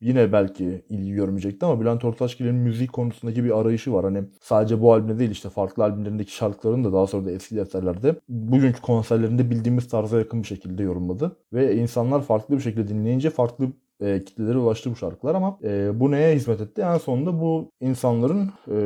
yine 0.00 0.32
belki 0.32 0.84
ilgi 0.88 1.12
görmeyecekti 1.12 1.66
ama 1.66 1.80
Bülent 1.80 2.04
Ortaçgil'in 2.04 2.54
müzik 2.54 2.92
konusundaki 2.92 3.44
bir 3.44 3.60
arayışı 3.60 3.92
var. 3.92 4.04
Hani 4.04 4.24
sadece 4.40 4.80
bu 4.80 4.92
albümde 4.92 5.18
değil 5.18 5.30
işte 5.30 5.48
farklı 5.48 5.84
albümlerindeki 5.84 6.34
şarkıların 6.34 6.84
da 6.84 6.92
daha 6.92 7.06
sonra 7.06 7.26
da 7.26 7.30
eski 7.30 7.56
defterlerde 7.56 8.16
bugünkü 8.28 8.80
konserlerinde 8.80 9.50
bildiğimiz 9.50 9.88
tarza 9.88 10.18
yakın 10.18 10.42
bir 10.42 10.46
şekilde 10.46 10.82
yorumladı. 10.82 11.36
Ve 11.52 11.76
insanlar 11.76 12.22
farklı 12.22 12.56
bir 12.56 12.62
şekilde 12.62 12.88
dinleyince 12.88 13.30
farklı 13.30 13.66
e, 14.00 14.24
kitlelere 14.24 14.58
ulaştı 14.58 14.90
bu 14.90 14.96
şarkılar 14.96 15.34
ama 15.34 15.58
e, 15.62 16.00
bu 16.00 16.10
neye 16.10 16.36
hizmet 16.36 16.60
etti? 16.60 16.82
En 16.82 16.98
sonunda 16.98 17.40
bu 17.40 17.70
insanların 17.80 18.50
e, 18.68 18.76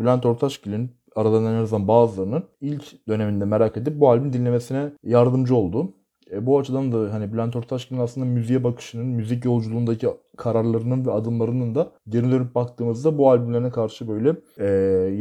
Bülent 0.00 0.26
Ortaçgil'in 0.26 0.90
aradan 1.16 1.44
en 1.44 1.54
azından 1.54 1.88
bazılarının 1.88 2.44
ilk 2.60 3.08
döneminde 3.08 3.44
merak 3.44 3.76
edip 3.76 4.00
bu 4.00 4.10
albüm 4.10 4.32
dinlemesine 4.32 4.90
yardımcı 5.02 5.54
oldu. 5.56 5.92
E, 6.32 6.46
bu 6.46 6.58
açıdan 6.58 6.92
da 6.92 7.14
hani 7.14 7.32
Bülent 7.32 7.56
Ortaçgil'in 7.56 8.00
aslında 8.00 8.26
müziğe 8.26 8.64
bakışının, 8.64 9.06
müzik 9.06 9.44
yolculuğundaki 9.44 10.08
kararlarının 10.36 11.06
ve 11.06 11.12
adımlarının 11.12 11.74
da 11.74 11.90
geri 12.08 12.30
dönüp 12.30 12.54
baktığımızda 12.54 13.18
bu 13.18 13.30
albümlerine 13.30 13.70
karşı 13.70 14.08
böyle 14.08 14.36
e, 14.58 14.66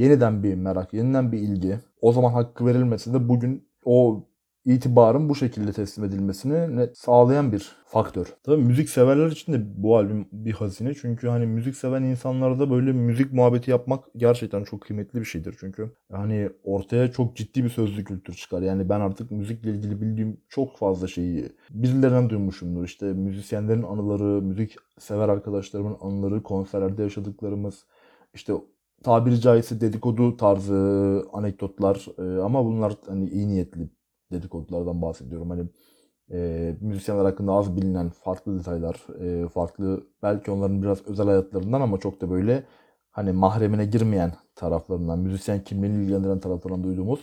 yeniden 0.04 0.44
bir 0.44 0.56
merak, 0.56 0.94
yeniden 0.94 1.32
bir 1.32 1.40
ilgi. 1.40 1.80
O 2.02 2.12
zaman 2.12 2.32
hakkı 2.32 2.66
verilmese 2.66 3.14
de 3.14 3.30
bugün 3.30 3.68
o 3.86 4.24
itibarın 4.68 5.30
bu 5.30 5.36
şekilde 5.36 5.72
teslim 5.72 6.06
edilmesini 6.06 6.90
sağlayan 6.94 7.52
bir 7.52 7.72
faktör. 7.86 8.34
Tabii 8.44 8.64
müzik 8.64 8.90
severler 8.90 9.28
için 9.28 9.54
de 9.54 9.84
bu 9.84 9.98
albüm 9.98 10.28
bir 10.32 10.52
hazine. 10.52 10.94
Çünkü 10.94 11.28
hani 11.28 11.46
müzik 11.46 11.76
seven 11.76 12.04
insanlarda 12.04 12.72
böyle 12.72 12.92
müzik 12.92 13.34
muhabbeti 13.34 13.72
yapmak 13.72 14.04
gerçekten 14.18 14.64
çok 14.64 14.82
kıymetli 14.82 15.20
bir 15.20 15.26
şeydir. 15.26 15.56
Çünkü 15.60 15.92
hani 16.12 16.50
ortaya 16.64 17.12
çok 17.12 17.36
ciddi 17.36 17.64
bir 17.64 17.70
sözlü 17.70 18.04
kültür 18.04 18.34
çıkar. 18.34 18.62
Yani 18.62 18.90
ben 18.90 19.00
artık 19.00 19.32
müzikle 19.32 19.72
ilgili 19.72 20.02
bildiğim 20.02 20.42
çok 20.50 20.78
fazla 20.78 21.08
şeyi 21.08 21.50
birilerinden 21.70 22.30
duymuşumdur. 22.30 22.84
İşte 22.84 23.06
müzisyenlerin 23.06 23.84
anıları, 23.84 24.42
müzik 24.42 24.76
sever 25.00 25.30
arkadaşlarımın 25.30 25.98
anıları, 26.02 26.44
konserlerde 26.44 27.04
yaşadıklarımız, 27.04 27.86
işte 28.34 28.54
tabiri 29.04 29.42
caizse 29.42 29.82
dedikodu 29.82 30.38
tarzı 30.38 31.24
anekdotlar 31.34 32.06
ama 32.44 32.66
bunlar 32.66 32.94
hani 33.08 33.30
iyi 33.30 33.48
niyetli 33.48 33.90
dedikodulardan 34.32 35.02
bahsediyorum. 35.02 35.50
Hani 35.50 35.66
e, 36.32 36.78
müzisyenler 36.82 37.26
hakkında 37.26 37.52
az 37.52 37.78
bilinen 37.78 38.10
farklı 38.10 38.60
detaylar, 38.60 38.96
e, 39.20 39.48
farklı 39.48 40.08
belki 40.24 40.52
onların 40.52 40.84
biraz 40.84 41.08
özel 41.08 41.26
hayatlarından 41.26 41.82
ama 41.82 41.98
çok 41.98 42.22
da 42.22 42.30
böyle 42.30 42.64
hani 43.12 43.32
mahremine 43.32 43.86
girmeyen 43.86 44.34
taraflarından, 44.56 45.20
müzisyen 45.20 45.64
kimliğini 45.64 46.04
ilgilendiren 46.04 46.40
taraflarından 46.40 46.84
duyduğumuz 46.84 47.20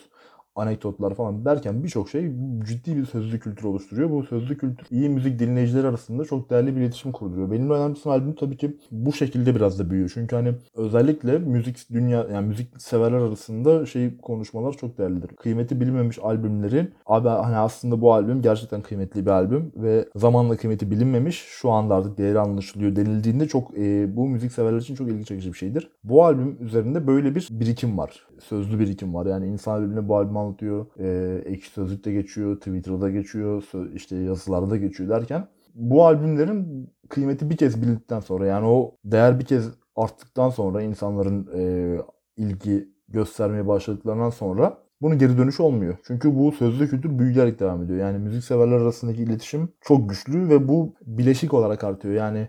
anekdotlar 0.57 1.15
falan 1.15 1.45
derken 1.45 1.85
birçok 1.85 2.09
şey 2.09 2.33
ciddi 2.67 2.97
bir 2.97 3.05
sözlü 3.07 3.41
kültür 3.41 3.65
oluşturuyor. 3.65 4.11
Bu 4.11 4.23
sözlü 4.23 4.59
kültür 4.59 4.87
iyi 4.91 5.09
müzik 5.09 5.39
dinleyicileri 5.39 5.87
arasında 5.87 6.25
çok 6.25 6.51
değerli 6.51 6.77
bir 6.77 6.81
iletişim 6.81 7.13
kurduruyor. 7.13 7.51
Benim 7.51 7.71
önemlisi 7.71 8.11
albüm 8.11 8.35
tabii 8.35 8.57
ki 8.57 8.77
bu 8.91 9.13
şekilde 9.13 9.55
biraz 9.55 9.79
da 9.79 9.91
büyüyor. 9.91 10.11
Çünkü 10.15 10.37
hani 10.37 10.55
özellikle 10.75 11.39
müzik 11.39 11.91
dünya 11.91 12.27
yani 12.33 12.47
müzik 12.47 12.83
severler 12.83 13.19
arasında 13.19 13.87
şey 13.87 14.17
konuşmalar 14.17 14.73
çok 14.73 14.99
değerlidir. 14.99 15.29
Kıymeti 15.29 15.81
bilinmemiş 15.81 16.19
albümlerin 16.23 16.95
abi 17.07 17.29
hani 17.29 17.57
aslında 17.57 18.01
bu 18.01 18.13
albüm 18.13 18.43
gerçekten 18.43 18.83
kıymetli 18.83 19.27
bir 19.27 19.31
albüm 19.31 19.73
ve 19.77 20.09
zamanla 20.17 20.57
kıymeti 20.57 20.91
bilinmemiş 20.91 21.45
şu 21.49 21.71
anda 21.71 21.95
artık 21.95 22.19
değeri 22.19 22.41
anlaşılıyor 22.41 22.97
denildiğinde 22.97 23.49
çok 23.49 23.79
e, 23.79 24.17
bu 24.17 24.29
müzik 24.29 24.53
severler 24.53 24.79
için 24.79 24.95
çok 24.95 25.09
ilgi 25.09 25.25
çekici 25.25 25.53
bir 25.53 25.59
şeydir. 25.59 25.91
Bu 26.05 26.25
albüm 26.25 26.57
üzerinde 26.61 27.07
böyle 27.07 27.35
bir 27.35 27.49
birikim 27.51 27.99
var. 27.99 28.27
Sözlü 28.49 28.79
birikim 28.79 29.15
var. 29.15 29.27
Yani 29.27 29.47
insan 29.47 29.85
birbirine 29.85 30.09
bu 30.09 30.17
albümü 30.17 30.39
anlatıyor. 30.39 30.87
E, 30.99 31.39
ekşi 31.45 31.71
sözlükte 31.71 32.13
geçiyor, 32.13 32.57
Twitter'da 32.57 33.11
geçiyor, 33.11 33.65
işte 33.95 34.17
yazılarda 34.17 34.77
geçiyor 34.77 35.11
derken 35.11 35.49
bu 35.75 36.07
albümlerin 36.07 36.91
kıymeti 37.09 37.51
bir 37.51 37.57
kez 37.57 37.83
bildikten 37.83 38.21
sonra 38.21 38.47
yani 38.47 38.67
o 38.67 38.97
değer 39.05 39.39
bir 39.39 39.45
kez 39.45 39.71
arttıktan 39.97 40.51
sonra 40.51 40.83
insanların 40.83 41.49
e, 41.57 41.97
ilgi 42.37 42.89
göstermeye 43.09 43.67
başladıklarından 43.67 44.31
sonra 44.31 44.79
bunun 45.03 45.19
geri 45.19 45.39
dönüşü 45.39 45.63
olmuyor. 45.63 45.97
Çünkü 46.07 46.37
bu 46.37 46.53
sözlü 46.53 46.89
kültür 46.89 47.19
büyüyerek 47.19 47.61
devam 47.61 47.83
ediyor. 47.83 47.99
Yani 47.99 48.19
müzik 48.19 48.45
severler 48.45 48.77
arasındaki 48.77 49.23
iletişim 49.23 49.69
çok 49.81 50.11
güçlü 50.11 50.49
ve 50.49 50.69
bu 50.69 50.95
bileşik 51.07 51.55
olarak 51.55 51.85
artıyor. 51.85 52.15
Yani 52.15 52.49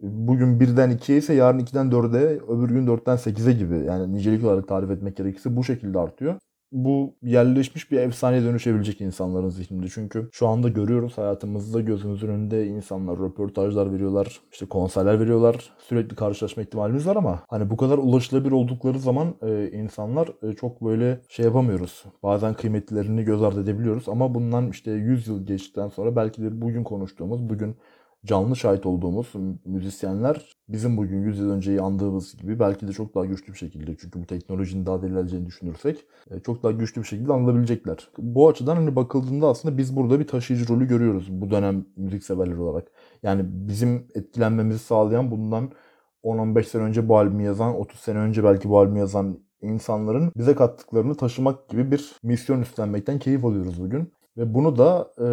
bugün 0.00 0.60
birden 0.60 0.90
2'ye 0.90 1.18
ise 1.18 1.34
yarın 1.34 1.58
2'den 1.58 1.90
4'e, 1.90 2.40
öbür 2.48 2.68
gün 2.68 2.86
4'ten 2.86 3.16
8'e 3.16 3.52
gibi. 3.52 3.84
Yani 3.86 4.12
nicelik 4.14 4.44
olarak 4.44 4.68
tarif 4.68 4.90
etmek 4.90 5.16
gerekirse 5.16 5.56
bu 5.56 5.64
şekilde 5.64 5.98
artıyor 5.98 6.36
bu 6.72 7.14
yerleşmiş 7.22 7.90
bir 7.90 8.00
efsaneye 8.00 8.42
dönüşebilecek 8.42 9.00
insanların 9.00 9.48
zihninde. 9.48 9.86
Çünkü 9.88 10.28
şu 10.32 10.48
anda 10.48 10.68
görüyoruz 10.68 11.18
hayatımızda 11.18 11.80
gözümüzün 11.80 12.28
önünde 12.28 12.66
insanlar 12.66 13.18
röportajlar 13.18 13.92
veriyorlar, 13.92 14.40
işte 14.52 14.66
konserler 14.66 15.20
veriyorlar. 15.20 15.70
Sürekli 15.78 16.16
karşılaşma 16.16 16.62
ihtimalimiz 16.62 17.06
var 17.06 17.16
ama 17.16 17.42
hani 17.48 17.70
bu 17.70 17.76
kadar 17.76 17.98
ulaşılabilir 17.98 18.52
oldukları 18.52 18.98
zaman 18.98 19.34
e, 19.42 19.70
insanlar 19.70 20.28
e, 20.42 20.52
çok 20.52 20.84
böyle 20.84 21.20
şey 21.28 21.44
yapamıyoruz. 21.44 22.04
Bazen 22.22 22.54
kıymetlerini 22.54 23.24
göz 23.24 23.42
ardı 23.42 23.62
edebiliyoruz 23.62 24.08
ama 24.08 24.34
bundan 24.34 24.70
işte 24.70 24.90
100 24.90 25.28
yıl 25.28 25.46
geçtikten 25.46 25.88
sonra 25.88 26.16
belki 26.16 26.42
de 26.42 26.60
bugün 26.62 26.84
konuştuğumuz, 26.84 27.48
bugün 27.48 27.76
canlı 28.26 28.56
şahit 28.56 28.86
olduğumuz 28.86 29.32
müzisyenler 29.64 30.56
bizim 30.68 30.96
bugün 30.96 31.22
100 31.22 31.38
yıl 31.38 31.50
önceyi 31.50 31.80
andığımız 31.80 32.36
gibi 32.36 32.58
belki 32.60 32.88
de 32.88 32.92
çok 32.92 33.14
daha 33.14 33.24
güçlü 33.24 33.52
bir 33.52 33.58
şekilde 33.58 33.96
çünkü 33.96 34.22
bu 34.22 34.26
teknolojinin 34.26 34.86
daha 34.86 34.96
ilerleyeceğini 34.96 35.46
düşünürsek 35.46 36.04
e, 36.30 36.40
çok 36.40 36.62
daha 36.62 36.72
güçlü 36.72 37.02
bir 37.02 37.06
şekilde 37.06 37.32
anılabilecekler. 37.32 38.08
Bu 38.18 38.48
açıdan 38.48 38.76
hani 38.76 38.96
bakıldığında 38.96 39.48
aslında 39.48 39.78
biz 39.78 39.96
burada 39.96 40.20
bir 40.20 40.26
taşıyıcı 40.26 40.68
rolü 40.68 40.88
görüyoruz 40.88 41.28
bu 41.30 41.50
dönem 41.50 41.86
müzik 41.96 42.24
severler 42.24 42.56
olarak. 42.56 42.88
Yani 43.22 43.42
bizim 43.46 44.06
etkilenmemizi 44.14 44.78
sağlayan 44.78 45.30
bundan 45.30 45.70
10-15 46.24 46.64
sene 46.64 46.82
önce 46.82 47.08
bu 47.08 47.18
albümü 47.18 47.42
yazan, 47.42 47.80
30 47.80 48.00
sene 48.00 48.18
önce 48.18 48.44
belki 48.44 48.68
bu 48.68 48.78
albümü 48.78 48.98
yazan 48.98 49.38
insanların 49.62 50.32
bize 50.36 50.54
kattıklarını 50.54 51.14
taşımak 51.14 51.68
gibi 51.68 51.90
bir 51.90 52.16
misyon 52.22 52.62
üstlenmekten 52.62 53.18
keyif 53.18 53.44
alıyoruz 53.44 53.80
bugün. 53.82 54.12
Ve 54.36 54.54
bunu 54.54 54.78
da 54.78 55.12
e, 55.18 55.26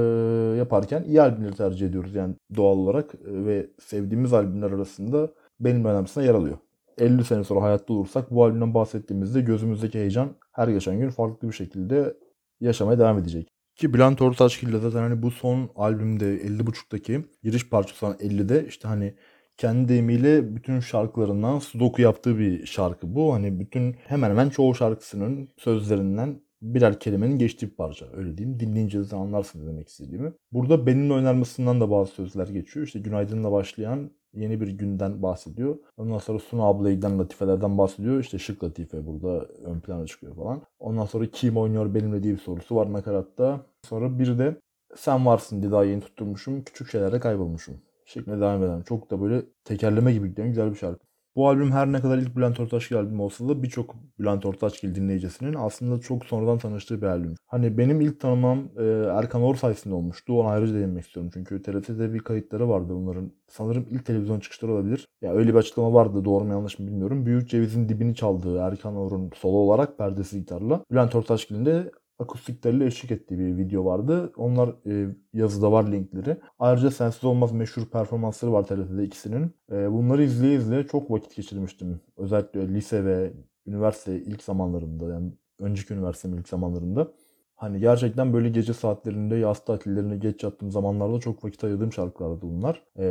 yaparken 0.57 1.03
iyi 1.03 1.21
albümleri 1.21 1.55
tercih 1.55 1.87
ediyoruz 1.87 2.15
yani 2.15 2.35
doğal 2.55 2.77
olarak 2.77 3.15
e, 3.15 3.45
ve 3.45 3.67
sevdiğimiz 3.79 4.33
albümler 4.33 4.71
arasında 4.71 5.31
benim 5.59 5.85
önemlisine 5.85 6.25
yer 6.25 6.33
alıyor. 6.33 6.57
50 6.97 7.23
sene 7.25 7.43
sonra 7.43 7.61
hayatta 7.61 7.93
olursak 7.93 8.31
bu 8.31 8.43
albümden 8.43 8.73
bahsettiğimizde 8.73 9.41
gözümüzdeki 9.41 9.99
heyecan 9.99 10.29
her 10.51 10.67
geçen 10.67 10.99
gün 10.99 11.09
farklı 11.09 11.47
bir 11.47 11.53
şekilde 11.53 12.17
yaşamaya 12.61 12.99
devam 12.99 13.19
edecek. 13.19 13.47
Ki 13.75 13.93
Bülent 13.93 14.21
Ortaçgil 14.21 14.73
de 14.73 14.79
zaten 14.79 14.99
hani 14.99 15.21
bu 15.21 15.31
son 15.31 15.69
albümde 15.75 16.37
50.5'taki 16.37 17.25
giriş 17.43 17.69
parçası 17.69 18.05
olan 18.05 18.17
50'de 18.17 18.65
işte 18.67 18.87
hani 18.87 19.15
kendi 19.57 19.87
deyimiyle 19.87 20.55
bütün 20.55 20.79
şarkılarından 20.79 21.59
sudoku 21.59 22.01
yaptığı 22.01 22.39
bir 22.39 22.65
şarkı 22.65 23.15
bu. 23.15 23.33
Hani 23.33 23.59
bütün 23.59 23.93
hemen 23.93 24.29
hemen 24.29 24.49
çoğu 24.49 24.75
şarkısının 24.75 25.49
sözlerinden 25.57 26.41
birer 26.63 26.99
kelimenin 26.99 27.37
geçtiği 27.37 27.65
bir 27.65 27.75
parça. 27.75 28.05
Öyle 28.13 28.37
diyeyim. 28.37 28.59
Dinleyince 28.59 29.11
de 29.11 29.15
anlarsın 29.15 29.67
demek 29.67 29.89
istediğimi. 29.89 30.33
Burada 30.51 30.85
Ben'in 30.85 31.09
oynarmasından 31.09 31.81
da 31.81 31.91
bazı 31.91 32.11
sözler 32.11 32.47
geçiyor. 32.47 32.85
İşte 32.85 32.99
günaydınla 32.99 33.51
başlayan 33.51 34.11
yeni 34.33 34.61
bir 34.61 34.67
günden 34.67 35.23
bahsediyor. 35.23 35.77
Ondan 35.97 36.17
sonra 36.17 36.39
Suna 36.39 36.63
ablaya 36.63 36.95
giden 36.95 37.19
latifelerden 37.19 37.77
bahsediyor. 37.77 38.19
İşte 38.19 38.39
şık 38.39 38.63
latife 38.63 39.07
burada 39.07 39.45
ön 39.45 39.79
plana 39.79 40.05
çıkıyor 40.05 40.35
falan. 40.35 40.61
Ondan 40.79 41.05
sonra 41.05 41.25
kim 41.25 41.57
oynuyor 41.57 41.93
benimle 41.93 42.23
diye 42.23 42.33
bir 42.33 42.39
sorusu 42.39 42.75
var 42.75 42.93
nakaratta. 42.93 43.65
Sonra 43.89 44.19
bir 44.19 44.39
de 44.39 44.55
sen 44.95 45.25
varsın 45.25 45.61
diye 45.61 45.71
daha 45.71 45.83
yeni 45.83 46.01
tutturmuşum. 46.01 46.63
Küçük 46.63 46.89
şeylerde 46.89 47.19
kaybolmuşum. 47.19 47.75
Şeklinde 48.05 48.39
devam 48.39 48.63
eden. 48.63 48.81
Çok 48.81 49.11
da 49.11 49.21
böyle 49.21 49.41
tekerleme 49.63 50.13
gibi 50.13 50.29
giden 50.29 50.47
güzel 50.47 50.71
bir 50.71 50.75
şarkı. 50.75 51.12
Bu 51.35 51.47
albüm 51.49 51.71
her 51.71 51.91
ne 51.91 52.01
kadar 52.01 52.17
ilk 52.17 52.35
Bülent 52.35 52.59
Ortaçgil 52.59 52.97
albümü 52.97 53.21
olsa 53.21 53.49
da 53.49 53.63
birçok 53.63 53.95
Bülent 54.19 54.45
Ortaçgil 54.45 54.95
dinleyicisinin 54.95 55.53
aslında 55.53 56.01
çok 56.01 56.25
sonradan 56.25 56.57
tanıştığı 56.57 57.01
bir 57.01 57.07
albüm. 57.07 57.35
Hani 57.47 57.77
benim 57.77 58.01
ilk 58.01 58.19
tanımam 58.19 58.69
e, 58.79 58.83
Erkan 59.17 59.41
Or 59.41 59.55
sayesinde 59.55 59.95
olmuştu. 59.95 60.39
Onu 60.39 60.47
ayrıca 60.47 60.73
değinmek 60.73 61.05
istiyorum. 61.05 61.31
Çünkü 61.33 61.61
TRT'de 61.61 62.13
bir 62.13 62.19
kayıtları 62.19 62.69
vardı 62.69 62.93
bunların. 62.95 63.31
Sanırım 63.47 63.85
ilk 63.89 64.05
televizyon 64.05 64.39
çıkışları 64.39 64.73
olabilir. 64.73 65.07
Ya 65.21 65.33
öyle 65.33 65.49
bir 65.49 65.59
açıklama 65.59 65.93
vardı. 65.93 66.25
Doğru 66.25 66.43
mu 66.43 66.53
yanlış 66.53 66.79
mı 66.79 66.87
bilmiyorum. 66.87 67.25
Büyük 67.25 67.49
Ceviz'in 67.49 67.89
dibini 67.89 68.15
çaldığı 68.15 68.57
Erkan 68.57 68.95
Or'un 68.95 69.31
solo 69.35 69.57
olarak 69.57 69.97
perdesi 69.97 70.39
gitarla. 70.39 70.81
Bülent 70.91 71.15
Ortaçgil'in 71.15 71.65
de 71.65 71.91
akustiklerle 72.19 72.85
eşlik 72.85 73.11
ettiği 73.11 73.39
bir 73.39 73.57
video 73.57 73.85
vardı. 73.85 74.33
Onlar 74.37 74.75
e, 74.87 75.15
yazıda 75.33 75.71
var 75.71 75.91
linkleri. 75.91 76.37
Ayrıca 76.59 76.91
Sensiz 76.91 77.23
Olmaz 77.23 77.51
meşhur 77.51 77.85
performansları 77.85 78.53
var 78.53 78.63
TRT'de 78.63 79.03
ikisinin. 79.03 79.51
E, 79.71 79.91
bunları 79.91 80.23
izleye 80.23 80.55
izleye 80.55 80.83
çok 80.83 81.11
vakit 81.11 81.35
geçirmiştim. 81.35 82.01
Özellikle 82.17 82.73
lise 82.73 83.05
ve 83.05 83.33
üniversite 83.67 84.21
ilk 84.21 84.43
zamanlarında 84.43 85.09
yani 85.13 85.31
önceki 85.59 85.93
üniversitemin 85.93 86.37
ilk 86.37 86.49
zamanlarında. 86.49 87.07
Hani 87.55 87.79
gerçekten 87.79 88.33
böyle 88.33 88.49
gece 88.49 88.73
saatlerinde 88.73 89.35
yaz 89.35 89.65
tatillerine 89.65 90.17
geç 90.17 90.43
yattığım 90.43 90.71
zamanlarda 90.71 91.19
çok 91.19 91.45
vakit 91.45 91.63
ayırdığım 91.63 91.93
şarkılardı 91.93 92.41
bunlar. 92.41 92.83
Ee, 92.97 93.03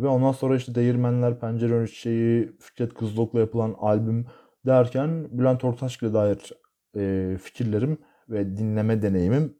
ve 0.00 0.06
ondan 0.06 0.32
sonra 0.32 0.56
işte 0.56 0.74
Değirmenler, 0.74 1.40
Pencere 1.40 1.74
Önü 1.74 1.88
Çiçeği, 1.88 2.52
Fikret 2.60 2.94
Kızılok'la 2.94 3.40
yapılan 3.40 3.74
albüm 3.78 4.26
derken 4.66 5.28
Bülent 5.30 5.64
Ortaçgil'e 5.64 6.14
dair 6.14 6.52
e, 6.96 7.36
fikirlerim 7.42 7.98
ve 8.28 8.56
dinleme 8.56 9.02
deneyimim 9.02 9.54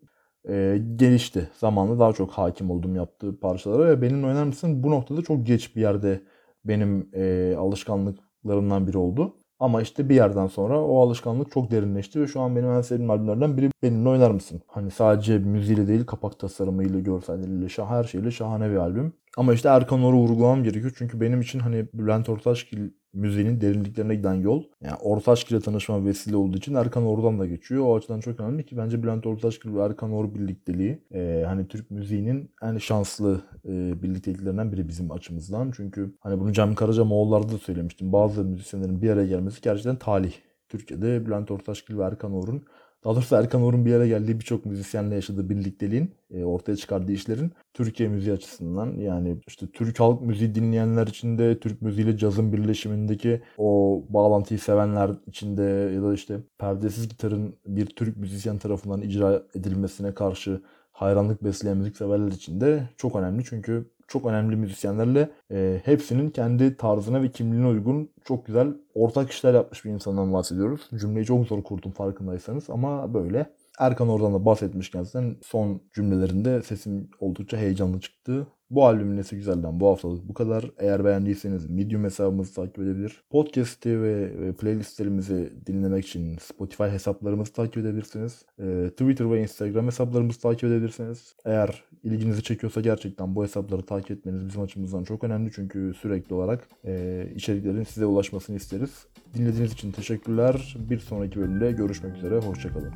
e, 0.48 0.82
gelişti. 0.96 1.50
Zamanla 1.58 1.98
daha 1.98 2.12
çok 2.12 2.30
hakim 2.30 2.70
oldum 2.70 2.96
yaptığı 2.96 3.40
parçalara 3.40 3.88
ve 3.88 4.02
benim 4.02 4.24
oynar 4.24 4.44
mısın 4.44 4.82
bu 4.82 4.90
noktada 4.90 5.22
çok 5.22 5.46
geç 5.46 5.76
bir 5.76 5.80
yerde 5.80 6.22
benim 6.64 7.08
e, 7.14 7.54
alışkanlıklarımdan 7.58 8.86
biri 8.86 8.98
oldu. 8.98 9.36
Ama 9.58 9.82
işte 9.82 10.08
bir 10.08 10.14
yerden 10.14 10.46
sonra 10.46 10.80
o 10.80 11.00
alışkanlık 11.00 11.52
çok 11.52 11.70
derinleşti 11.70 12.20
ve 12.20 12.26
şu 12.26 12.40
an 12.40 12.56
benim 12.56 12.70
en 12.70 12.80
sevdiğim 12.80 13.10
albümlerden 13.10 13.56
biri 13.56 13.70
Benimle 13.82 14.08
Oynar 14.08 14.30
Mısın? 14.30 14.62
Hani 14.66 14.90
sadece 14.90 15.38
müziğiyle 15.38 15.88
değil 15.88 16.06
kapak 16.06 16.38
tasarımıyla, 16.38 17.00
görselleriyle, 17.00 17.68
şah, 17.68 17.90
her 17.90 18.04
şeyle 18.04 18.30
şahane 18.30 18.70
bir 18.70 18.76
albüm. 18.76 19.12
Ama 19.36 19.54
işte 19.54 19.68
Erkan 19.68 20.04
Or'u 20.04 20.16
vurgulamam 20.16 20.64
gerekiyor. 20.64 20.94
Çünkü 20.98 21.20
benim 21.20 21.40
için 21.40 21.58
hani 21.58 21.86
Bülent 21.94 22.28
Ortaçgil 22.28 22.90
müziğinin 23.16 23.60
derinliklerine 23.60 24.14
giden 24.14 24.34
yol. 24.34 24.62
Yani 24.80 24.96
Ortaçgil 24.96 25.54
ile 25.54 25.62
tanışma 25.62 26.04
vesile 26.04 26.36
olduğu 26.36 26.56
için 26.56 26.74
Erkan 26.74 27.06
Or'dan 27.06 27.38
da 27.38 27.46
geçiyor. 27.46 27.84
O 27.86 27.96
açıdan 27.96 28.20
çok 28.20 28.40
önemli 28.40 28.66
ki 28.66 28.76
bence 28.76 29.02
Bülent 29.02 29.26
Ortaçgil 29.26 29.74
ve 29.74 29.80
Erkan 29.80 30.12
Or 30.12 30.34
birlikteliği 30.34 30.98
e, 31.14 31.44
hani 31.46 31.68
Türk 31.68 31.90
müziğinin 31.90 32.50
en 32.62 32.78
şanslı 32.78 33.40
e, 33.64 34.02
birlikteliklerinden 34.02 34.72
biri 34.72 34.88
bizim 34.88 35.10
açımızdan. 35.10 35.72
Çünkü 35.76 36.14
hani 36.20 36.40
bunu 36.40 36.52
Cem 36.52 36.74
Karacamoğullar'da 36.74 37.52
da 37.52 37.58
söylemiştim. 37.58 38.12
Bazı 38.12 38.44
müzisyenlerin 38.44 39.02
bir 39.02 39.10
araya 39.10 39.26
gelmesi 39.26 39.60
gerçekten 39.60 39.96
talih. 39.96 40.32
Türkiye'de 40.68 41.26
Bülent 41.26 41.50
Ortaçgil 41.50 41.98
ve 41.98 42.02
Erkan 42.02 42.32
Or'un 42.32 42.64
daha 43.06 43.14
doğrusu 43.14 43.36
Erkan 43.36 43.62
Or'un 43.62 43.86
bir 43.86 43.90
yere 43.90 44.08
geldiği 44.08 44.40
birçok 44.40 44.66
müzisyenle 44.66 45.14
yaşadığı 45.14 45.48
birlikteliğin 45.48 46.14
e, 46.30 46.44
ortaya 46.44 46.76
çıkardığı 46.76 47.12
işlerin 47.12 47.52
Türkiye 47.74 48.08
müziği 48.08 48.34
açısından 48.34 48.94
yani 48.98 49.36
işte 49.46 49.66
Türk 49.66 50.00
halk 50.00 50.22
müziği 50.22 50.54
dinleyenler 50.54 51.06
için 51.06 51.38
de 51.38 51.60
Türk 51.60 51.82
müziğiyle 51.82 52.16
cazın 52.16 52.52
birleşimindeki 52.52 53.42
o 53.58 54.02
bağlantıyı 54.08 54.60
sevenler 54.60 55.10
içinde 55.26 55.62
ya 55.94 56.02
da 56.02 56.14
işte 56.14 56.40
perdesiz 56.58 57.08
gitarın 57.08 57.56
bir 57.66 57.86
Türk 57.86 58.16
müzisyen 58.16 58.58
tarafından 58.58 59.00
icra 59.00 59.42
edilmesine 59.54 60.14
karşı 60.14 60.60
hayranlık 60.92 61.44
besleyen 61.44 61.76
müzik 61.76 61.96
severler 61.96 62.32
için 62.32 62.60
de 62.60 62.88
çok 62.96 63.16
önemli. 63.16 63.44
Çünkü 63.44 63.90
çok 64.08 64.26
önemli 64.26 64.56
müzisyenlerle 64.56 65.30
e, 65.50 65.80
hepsinin 65.84 66.30
kendi 66.30 66.76
tarzına 66.76 67.22
ve 67.22 67.30
kimliğine 67.30 67.66
uygun 67.66 68.10
çok 68.24 68.46
güzel 68.46 68.68
ortak 68.94 69.30
işler 69.30 69.54
yapmış 69.54 69.84
bir 69.84 69.90
insandan 69.90 70.32
bahsediyoruz. 70.32 70.88
Cümleyi 71.00 71.26
çok 71.26 71.46
zor 71.46 71.62
kurdum 71.62 71.92
farkındaysanız 71.92 72.70
ama 72.70 73.14
böyle. 73.14 73.50
Erkan 73.78 74.08
oradan 74.08 74.34
da 74.34 74.44
bahsetmişken 74.44 75.02
zaten 75.02 75.36
son 75.42 75.80
cümlelerinde 75.94 76.62
sesim 76.62 77.10
oldukça 77.20 77.56
heyecanlı 77.56 78.00
çıktı. 78.00 78.46
Bu 78.70 78.86
albümün 78.86 79.16
nesi 79.16 79.36
güzelden 79.36 79.80
bu 79.80 79.88
haftalık 79.88 80.28
bu 80.28 80.34
kadar. 80.34 80.70
Eğer 80.78 81.04
beğendiyseniz 81.04 81.70
Medium 81.70 82.04
hesabımızı 82.04 82.54
takip 82.54 82.78
edebilir. 82.78 83.22
Podcast'i 83.30 84.02
ve, 84.02 84.40
ve 84.40 84.52
playlistlerimizi 84.52 85.52
dinlemek 85.66 86.06
için 86.06 86.36
Spotify 86.38 86.84
hesaplarımızı 86.84 87.52
takip 87.52 87.76
edebilirsiniz. 87.76 88.44
Ee, 88.58 88.90
Twitter 88.90 89.32
ve 89.32 89.42
Instagram 89.42 89.86
hesaplarımızı 89.86 90.40
takip 90.40 90.64
edebilirsiniz. 90.64 91.34
Eğer 91.44 91.84
ilginizi 92.02 92.42
çekiyorsa 92.42 92.80
gerçekten 92.80 93.34
bu 93.34 93.44
hesapları 93.44 93.82
takip 93.82 94.10
etmeniz 94.10 94.46
bizim 94.48 94.62
açımızdan 94.62 95.04
çok 95.04 95.24
önemli. 95.24 95.50
Çünkü 95.54 95.94
sürekli 96.00 96.34
olarak 96.34 96.68
e, 96.84 97.24
içeriklerin 97.34 97.84
size 97.84 98.06
ulaşmasını 98.06 98.56
isteriz. 98.56 99.06
Dinlediğiniz 99.34 99.72
için 99.72 99.92
teşekkürler. 99.92 100.76
Bir 100.90 100.98
sonraki 100.98 101.40
bölümde 101.40 101.72
görüşmek 101.72 102.16
üzere. 102.16 102.38
Hoşçakalın. 102.38 102.92